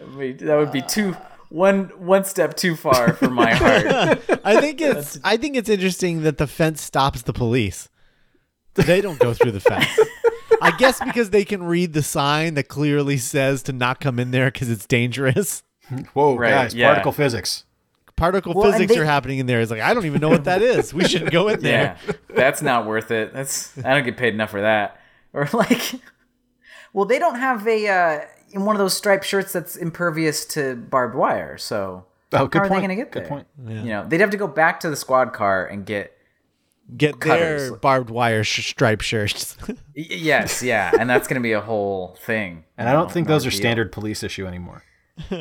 I 0.00 0.04
mean, 0.14 0.36
that 0.38 0.56
would 0.56 0.72
be 0.72 0.82
uh. 0.82 0.86
too 0.86 1.16
one 1.50 1.84
one 1.98 2.24
step 2.24 2.56
too 2.56 2.74
far 2.74 3.12
for 3.12 3.30
my 3.30 3.54
heart. 3.54 4.40
I 4.44 4.60
think 4.60 4.80
it's 4.80 5.18
I 5.22 5.36
think 5.36 5.56
it's 5.56 5.68
interesting 5.68 6.22
that 6.22 6.36
the 6.38 6.46
fence 6.46 6.82
stops 6.82 7.22
the 7.22 7.32
police. 7.32 7.88
They 8.74 9.00
don't 9.00 9.20
go 9.20 9.32
through 9.34 9.52
the 9.52 9.60
fence. 9.60 9.86
I 10.64 10.76
guess 10.78 11.00
because 11.04 11.30
they 11.30 11.44
can 11.44 11.62
read 11.62 11.92
the 11.92 12.02
sign 12.02 12.54
that 12.54 12.68
clearly 12.68 13.16
says 13.18 13.62
to 13.64 13.72
not 13.72 14.00
come 14.00 14.18
in 14.18 14.30
there 14.30 14.50
because 14.50 14.70
it's 14.70 14.86
dangerous. 14.86 15.62
Whoa, 16.14 16.36
Right, 16.36 16.50
guys, 16.50 16.74
yeah. 16.74 16.88
particle 16.88 17.12
physics. 17.12 17.64
Particle 18.16 18.54
Well, 18.54 18.70
physics 18.72 18.94
they- 18.94 18.98
are 19.00 19.04
happening 19.04 19.38
in 19.38 19.46
there. 19.46 19.60
It's 19.60 19.70
like 19.70 19.80
I 19.80 19.92
don't 19.92 20.06
even 20.06 20.20
know 20.20 20.28
what 20.28 20.44
that 20.44 20.62
is. 20.62 20.94
We 20.94 21.04
shouldn't 21.04 21.30
go 21.32 21.48
in 21.48 21.60
there. 21.60 21.98
Yeah, 22.06 22.12
that's 22.34 22.62
not 22.62 22.86
worth 22.86 23.10
it. 23.10 23.32
That's 23.34 23.76
I 23.78 23.92
don't 23.94 24.04
get 24.04 24.16
paid 24.16 24.34
enough 24.34 24.50
for 24.50 24.60
that. 24.60 25.00
Or 25.34 25.48
like, 25.52 25.94
well, 26.92 27.06
they 27.06 27.18
don't 27.18 27.34
have 27.40 27.66
a 27.66 27.88
uh, 27.88 28.20
in 28.52 28.64
one 28.64 28.76
of 28.76 28.78
those 28.78 28.96
striped 28.96 29.24
shirts 29.24 29.52
that's 29.52 29.74
impervious 29.74 30.44
to 30.46 30.76
barbed 30.76 31.16
wire. 31.16 31.58
So 31.58 32.04
Oh, 32.32 32.46
good 32.46 32.58
how 32.60 32.64
are 32.64 32.68
point. 32.68 32.82
they 32.82 32.86
going 32.86 32.96
to 32.98 33.04
get 33.04 33.10
Good 33.12 33.22
there? 33.24 33.28
point. 33.28 33.46
You 33.66 33.82
know, 33.90 34.06
they'd 34.06 34.20
have 34.20 34.30
to 34.30 34.36
go 34.36 34.46
back 34.46 34.78
to 34.80 34.90
the 34.90 34.96
squad 34.96 35.32
car 35.32 35.66
and 35.66 35.84
get. 35.84 36.13
Get 36.96 37.18
Cutters. 37.18 37.70
their 37.70 37.78
barbed 37.78 38.10
wire 38.10 38.44
sh- 38.44 38.66
striped 38.68 39.02
shirts. 39.04 39.56
Yes, 39.96 40.62
yeah, 40.62 40.90
and 40.98 41.08
that's 41.08 41.28
going 41.28 41.40
to 41.40 41.42
be 41.42 41.52
a 41.52 41.60
whole 41.60 42.16
thing. 42.20 42.64
And 42.76 42.88
I 42.88 42.92
don't 42.92 43.10
think 43.10 43.28
those 43.28 43.44
are 43.44 43.48
ordeal. 43.48 43.58
standard 43.60 43.92
police 43.92 44.22
issue 44.24 44.46
anymore. 44.46 44.82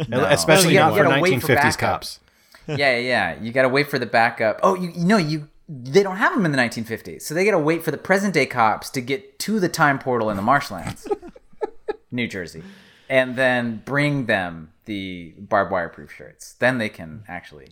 No. 0.08 0.24
Especially 0.26 0.74
You 0.74 0.80
not 0.80 0.90
gotta- 0.92 0.92
for 0.92 1.04
you 1.04 1.10
gotta 1.10 1.22
wait 1.22 1.42
for 1.42 1.48
1950s 1.48 1.56
backup. 1.56 1.80
cops. 1.80 2.20
yeah, 2.68 2.76
yeah, 2.78 2.98
yeah. 2.98 3.42
You 3.42 3.52
got 3.52 3.64
to 3.64 3.70
wait 3.70 3.90
for 3.90 3.98
the 4.00 4.06
backup. 4.06 4.60
Oh, 4.64 4.76
you, 4.76 4.92
you 4.96 5.06
know, 5.06 5.18
you 5.18 5.50
they 5.68 6.04
don't 6.04 6.18
have 6.18 6.34
them 6.36 6.46
in 6.46 6.52
the 6.52 6.58
1950s, 6.58 7.24
so 7.24 7.34
they 7.34 7.44
got 7.46 7.52
to 7.52 7.60
wait 7.60 7.84
for 7.84 7.90
the 7.92 7.98
present 7.98 8.34
day 8.34 8.46
cops 8.46 8.90
to 8.92 9.02
get 9.02 9.40
to 9.40 9.60
the 9.60 9.70
time 9.70 9.98
portal 9.98 10.30
in 10.30 10.36
the 10.38 10.44
marshlands, 10.44 11.08
New 12.12 12.28
Jersey, 12.28 12.62
and 13.10 13.36
then 13.36 13.82
bring 13.86 14.28
them 14.28 14.72
the 14.86 15.34
barbed 15.40 15.72
wire 15.72 15.90
proof 15.90 16.12
shirts. 16.14 16.54
Then 16.54 16.78
they 16.78 16.90
can 16.90 17.24
actually. 17.28 17.70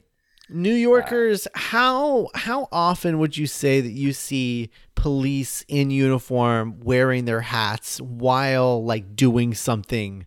New 0.52 0.74
Yorkers, 0.74 1.48
how 1.56 2.28
how 2.36 2.68
often 2.72 3.20
would 3.20 3.38
you 3.38 3.48
say 3.48 3.82
that 3.82 3.92
you 3.92 4.14
see 4.14 4.70
police 4.96 5.64
in 5.68 5.90
uniform 5.92 6.80
wearing 6.82 7.26
their 7.26 7.42
hats 7.42 8.02
while 8.02 8.84
like 8.84 9.16
doing 9.16 9.54
something 9.54 10.26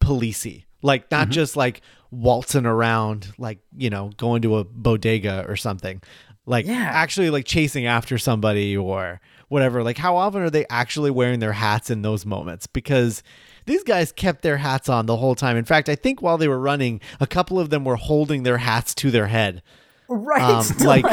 policey? 0.00 0.64
Like 0.82 1.10
not 1.10 1.24
mm-hmm. 1.24 1.32
just 1.32 1.56
like 1.56 1.80
waltzing 2.10 2.66
around 2.66 3.32
like, 3.38 3.58
you 3.76 3.90
know, 3.90 4.10
going 4.16 4.42
to 4.42 4.58
a 4.58 4.64
bodega 4.64 5.44
or 5.48 5.56
something. 5.56 6.02
Like 6.44 6.66
Yeah. 6.66 6.88
actually 6.92 7.30
like 7.30 7.44
chasing 7.44 7.86
after 7.86 8.18
somebody 8.18 8.76
or 8.76 9.20
whatever. 9.48 9.82
Like, 9.82 9.98
how 9.98 10.16
often 10.16 10.42
are 10.42 10.50
they 10.50 10.66
actually 10.70 11.10
wearing 11.10 11.40
their 11.40 11.52
hats 11.52 11.90
in 11.90 12.02
those 12.02 12.24
moments? 12.24 12.66
Because 12.66 13.22
these 13.66 13.82
guys 13.82 14.12
kept 14.12 14.42
their 14.42 14.56
hats 14.56 14.88
on 14.88 15.06
the 15.06 15.16
whole 15.16 15.34
time. 15.34 15.56
In 15.56 15.64
fact, 15.64 15.88
I 15.88 15.94
think 15.94 16.22
while 16.22 16.38
they 16.38 16.48
were 16.48 16.58
running, 16.58 17.00
a 17.20 17.26
couple 17.26 17.58
of 17.60 17.70
them 17.70 17.84
were 17.84 17.96
holding 17.96 18.42
their 18.42 18.58
hats 18.58 18.94
to 18.96 19.10
their 19.10 19.26
head. 19.26 19.62
Right. 20.08 20.40
Um, 20.42 20.64
like, 20.86 21.04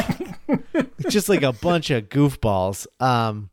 just 1.08 1.28
like 1.28 1.42
a 1.42 1.52
bunch 1.52 1.90
of 1.90 2.08
goofballs. 2.08 2.86
Um, 3.00 3.50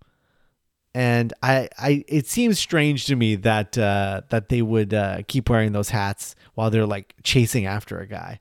and 0.94 1.34
I, 1.42 1.70
I, 1.80 2.04
it 2.08 2.28
seems 2.28 2.60
strange 2.60 3.06
to 3.06 3.16
me 3.16 3.36
that 3.36 3.78
uh, 3.78 4.22
that 4.30 4.50
they 4.50 4.62
would 4.62 4.94
uh, 4.94 5.22
keep 5.28 5.50
wearing 5.50 5.72
those 5.72 5.90
hats 5.90 6.36
while 6.56 6.70
they're 6.70 6.86
like 6.86 7.16
chasing 7.24 7.66
after 7.66 8.00
a 8.00 8.06
guy. 8.06 8.40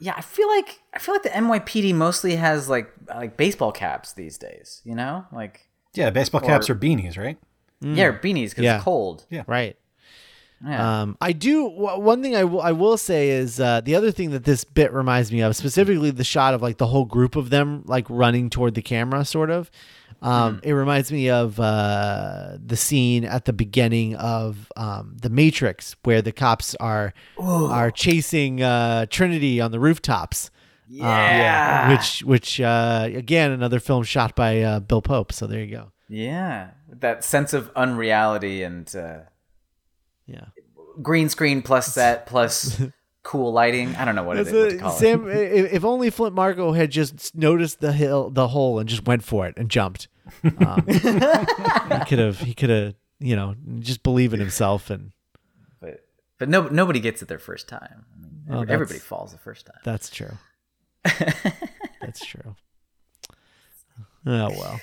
yeah, 0.00 0.14
I 0.16 0.20
feel 0.20 0.48
like 0.48 0.80
I 0.92 0.98
feel 0.98 1.14
like 1.14 1.22
the 1.22 1.28
NYPD 1.30 1.94
mostly 1.94 2.34
has 2.36 2.68
like 2.68 2.92
like 3.08 3.36
baseball 3.36 3.70
caps 3.72 4.12
these 4.14 4.36
days. 4.36 4.82
You 4.84 4.96
know, 4.96 5.24
like 5.32 5.68
Yeah, 5.94 6.10
baseball 6.10 6.40
caps 6.40 6.68
are 6.68 6.74
beanies, 6.74 7.16
right? 7.16 7.38
yeah, 7.80 8.06
or 8.06 8.12
beanies 8.14 8.50
because 8.50 8.64
Yeah. 8.64 8.76
it's 8.76 8.84
cold. 8.84 9.24
Yeah. 9.30 9.44
Right. 9.46 9.76
Yeah. 10.64 11.02
Um, 11.02 11.16
I 11.20 11.32
do. 11.32 11.68
W- 11.70 11.98
one 12.00 12.22
thing 12.22 12.36
I 12.36 12.44
will- 12.44 12.60
I 12.62 12.70
will 12.72 12.96
say 12.96 13.30
is 13.30 13.58
uh, 13.58 13.80
the 13.80 13.94
other 13.96 14.12
thing 14.12 14.30
that 14.30 14.44
this 14.44 14.62
bit 14.64 14.92
reminds 14.92 15.32
me 15.32 15.40
of, 15.40 15.56
specifically 15.56 16.10
the 16.12 16.22
shot 16.24 16.54
of 16.54 16.62
like 16.62 16.78
the 16.78 16.86
whole 16.86 17.04
group 17.04 17.34
of 17.36 17.50
them 17.50 17.82
like 17.86 18.06
running 18.08 18.48
toward 18.50 18.74
the 18.74 18.82
camera, 18.82 19.24
sort 19.24 19.50
of. 19.50 19.70
Um, 20.20 20.60
It 20.62 20.72
reminds 20.74 21.10
me 21.10 21.28
of 21.30 21.58
uh, 21.58 22.56
the 22.64 22.76
scene 22.76 23.24
at 23.24 23.44
the 23.44 23.52
beginning 23.52 24.14
of 24.14 24.70
um, 24.76 25.16
the 25.20 25.28
Matrix, 25.30 25.96
where 26.04 26.22
the 26.22 26.30
cops 26.30 26.76
are 26.76 27.12
are 27.40 27.90
chasing 27.90 28.62
uh, 28.62 29.06
Trinity 29.10 29.60
on 29.60 29.72
the 29.72 29.80
rooftops. 29.80 30.50
yeah. 30.88 31.90
which 31.90 32.22
which 32.22 32.60
uh, 32.60 33.08
again 33.12 33.50
another 33.50 33.80
film 33.80 34.04
shot 34.04 34.36
by 34.36 34.60
uh, 34.62 34.78
Bill 34.78 35.02
Pope. 35.02 35.32
So 35.32 35.48
there 35.48 35.60
you 35.64 35.74
go. 35.74 35.90
Yeah, 36.08 36.68
that 37.00 37.24
sense 37.24 37.52
of 37.52 37.70
unreality 37.74 38.62
and 38.62 38.94
uh, 38.94 39.20
Yeah. 40.32 40.46
green 41.02 41.28
screen 41.28 41.60
plus 41.62 41.92
set 41.92 42.26
plus 42.26 42.80
cool 43.22 43.52
lighting. 43.52 43.94
I 43.96 44.04
don't 44.04 44.14
know 44.14 44.22
what 44.24 44.38
it 44.38 44.46
is. 44.48 44.80
What. 44.82 44.94
Sam, 44.94 45.28
if 45.28 45.84
only 45.84 46.10
Flint 46.10 46.34
Marko 46.34 46.72
had 46.72 46.90
just 46.90 47.34
noticed 47.36 47.80
the 47.80 47.92
hill, 47.92 48.30
the 48.30 48.48
hole, 48.48 48.78
and 48.78 48.88
just 48.88 49.06
went 49.06 49.22
for 49.22 49.46
it 49.46 49.54
and 49.56 49.68
jumped, 49.70 50.08
um, 50.58 50.84
he 50.88 50.98
could 52.08 52.18
have. 52.18 52.38
He 52.40 52.54
could 52.54 52.70
have. 52.70 52.94
You 53.18 53.36
know, 53.36 53.54
just 53.78 54.02
believe 54.02 54.34
in 54.34 54.40
himself, 54.40 54.90
and 54.90 55.12
But 55.80 56.04
but 56.38 56.48
no, 56.48 56.66
nobody 56.68 56.98
gets 56.98 57.22
it 57.22 57.28
their 57.28 57.38
first 57.38 57.68
time. 57.68 58.04
I 58.16 58.20
mean, 58.20 58.30
Oh, 58.50 58.62
everybody 58.68 58.98
falls 58.98 59.30
the 59.30 59.38
first 59.38 59.66
time. 59.66 59.76
that's 59.84 60.10
true. 60.10 60.32
that's 62.00 62.24
true. 62.26 62.56
Oh 64.26 64.50
well. 64.50 64.80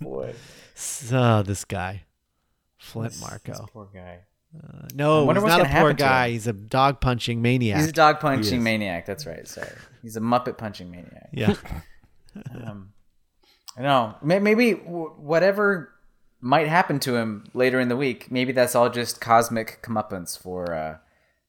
Boy, 0.00 0.34
so 0.74 1.42
this 1.42 1.64
guy, 1.66 2.04
Flint 2.84 3.20
Marko. 3.20 3.66
poor 3.72 3.88
guy. 3.92 4.20
No, 4.94 5.22
I 5.22 5.24
wonder 5.24 5.40
he's 5.40 5.50
what's 5.50 5.58
not 5.58 5.66
a 5.76 5.80
poor 5.80 5.92
guy. 5.92 6.30
He's 6.30 6.46
a 6.46 6.52
dog 6.52 7.00
punching 7.00 7.42
maniac. 7.42 7.78
He's 7.78 7.88
a 7.88 7.92
dog 7.92 8.20
punching 8.20 8.62
maniac. 8.62 9.04
That's 9.04 9.26
right. 9.26 9.46
Sorry, 9.48 9.68
he's 10.02 10.16
a 10.16 10.20
Muppet 10.20 10.58
punching 10.58 10.90
maniac. 10.90 11.28
yeah. 11.32 11.54
Um, 12.52 12.92
I 13.78 13.82
know. 13.82 14.16
Maybe 14.20 14.72
whatever 14.72 15.92
might 16.40 16.66
happen 16.66 16.98
to 17.00 17.14
him 17.14 17.44
later 17.54 17.78
in 17.78 17.88
the 17.88 17.96
week. 17.96 18.28
Maybe 18.30 18.50
that's 18.52 18.74
all 18.74 18.90
just 18.90 19.20
cosmic 19.20 19.80
comeuppance 19.82 20.36
for 20.36 20.74
uh, 20.74 20.96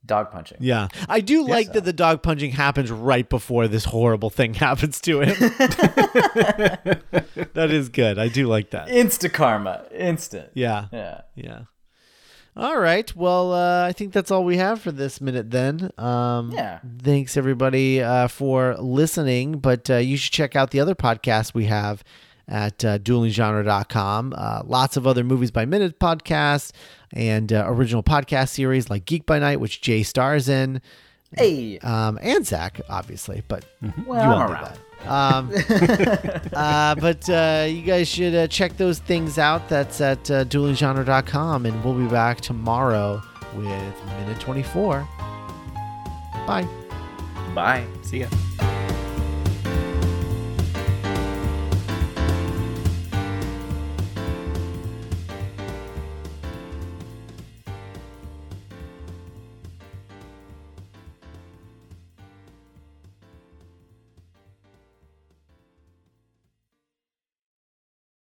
dog 0.05 0.31
punching. 0.31 0.57
Yeah. 0.61 0.87
I 1.09 1.19
do 1.21 1.45
like 1.47 1.73
that 1.73 1.83
the 1.85 1.93
dog 1.93 2.21
punching 2.23 2.51
happens 2.51 2.91
right 2.91 3.27
before 3.27 3.67
this 3.67 3.85
horrible 3.85 4.29
thing 4.29 4.53
happens 4.53 4.99
to 5.01 5.21
him. 5.21 5.35
that 7.53 7.69
is 7.71 7.89
good. 7.89 8.19
I 8.19 8.27
do 8.27 8.47
like 8.47 8.71
that. 8.71 8.87
Insta 8.89 9.31
karma. 9.31 9.85
Instant. 9.91 10.49
Yeah. 10.53 10.87
Yeah. 10.91 11.21
Yeah. 11.35 11.59
All 12.57 12.79
right. 12.79 13.13
Well, 13.15 13.53
uh, 13.53 13.85
I 13.85 13.91
think 13.91 14.13
that's 14.13 14.31
all 14.31 14.45
we 14.45 14.57
have 14.57 14.81
for 14.81 14.91
this 14.91 15.19
minute 15.19 15.51
then. 15.51 15.91
Um, 15.97 16.51
Yeah. 16.51 16.79
Thanks, 17.01 17.35
everybody, 17.35 18.01
uh, 18.01 18.29
for 18.29 18.75
listening. 18.77 19.59
But 19.59 19.89
uh, 19.89 19.97
you 19.97 20.15
should 20.15 20.31
check 20.31 20.55
out 20.55 20.71
the 20.71 20.79
other 20.79 20.95
podcasts 20.95 21.53
we 21.53 21.65
have 21.65 22.01
at 22.47 22.83
uh, 22.85 22.97
duelinggenre.com. 22.99 24.33
Uh, 24.37 24.61
lots 24.65 24.97
of 24.97 25.07
other 25.07 25.23
Movies 25.23 25.51
by 25.51 25.65
Minute 25.65 25.99
podcasts 25.99 26.71
and 27.13 27.51
uh, 27.53 27.63
original 27.67 28.03
podcast 28.03 28.49
series 28.49 28.89
like 28.89 29.05
Geek 29.05 29.25
by 29.25 29.39
Night, 29.39 29.59
which 29.59 29.81
Jay 29.81 30.03
stars 30.03 30.47
in, 30.49 30.81
Hey. 31.35 31.79
um, 31.79 32.19
and 32.21 32.45
Zach, 32.45 32.79
obviously. 32.89 33.43
But 33.47 33.65
Well, 34.05 34.23
you 34.23 34.29
I'm 34.29 34.29
won't 34.29 34.47
do 34.47 34.53
around. 34.53 34.63
that. 34.63 34.79
Um, 35.07 35.51
uh, 36.53 36.95
but 36.95 37.29
uh, 37.29 37.65
you 37.69 37.81
guys 37.83 38.07
should 38.07 38.33
uh, 38.35 38.47
check 38.47 38.75
those 38.77 38.99
things 38.99 39.37
out. 39.37 39.67
That's 39.69 40.01
at 40.01 40.29
uh, 40.31 40.45
duelinggenre.com, 40.45 41.65
and 41.65 41.83
we'll 41.83 41.93
be 41.93 42.07
back 42.07 42.41
tomorrow 42.41 43.21
with 43.55 43.65
Minute 44.19 44.39
24. 44.39 45.07
Bye. 46.47 46.67
Bye. 47.53 47.85
See 48.03 48.19
ya. 48.19 48.27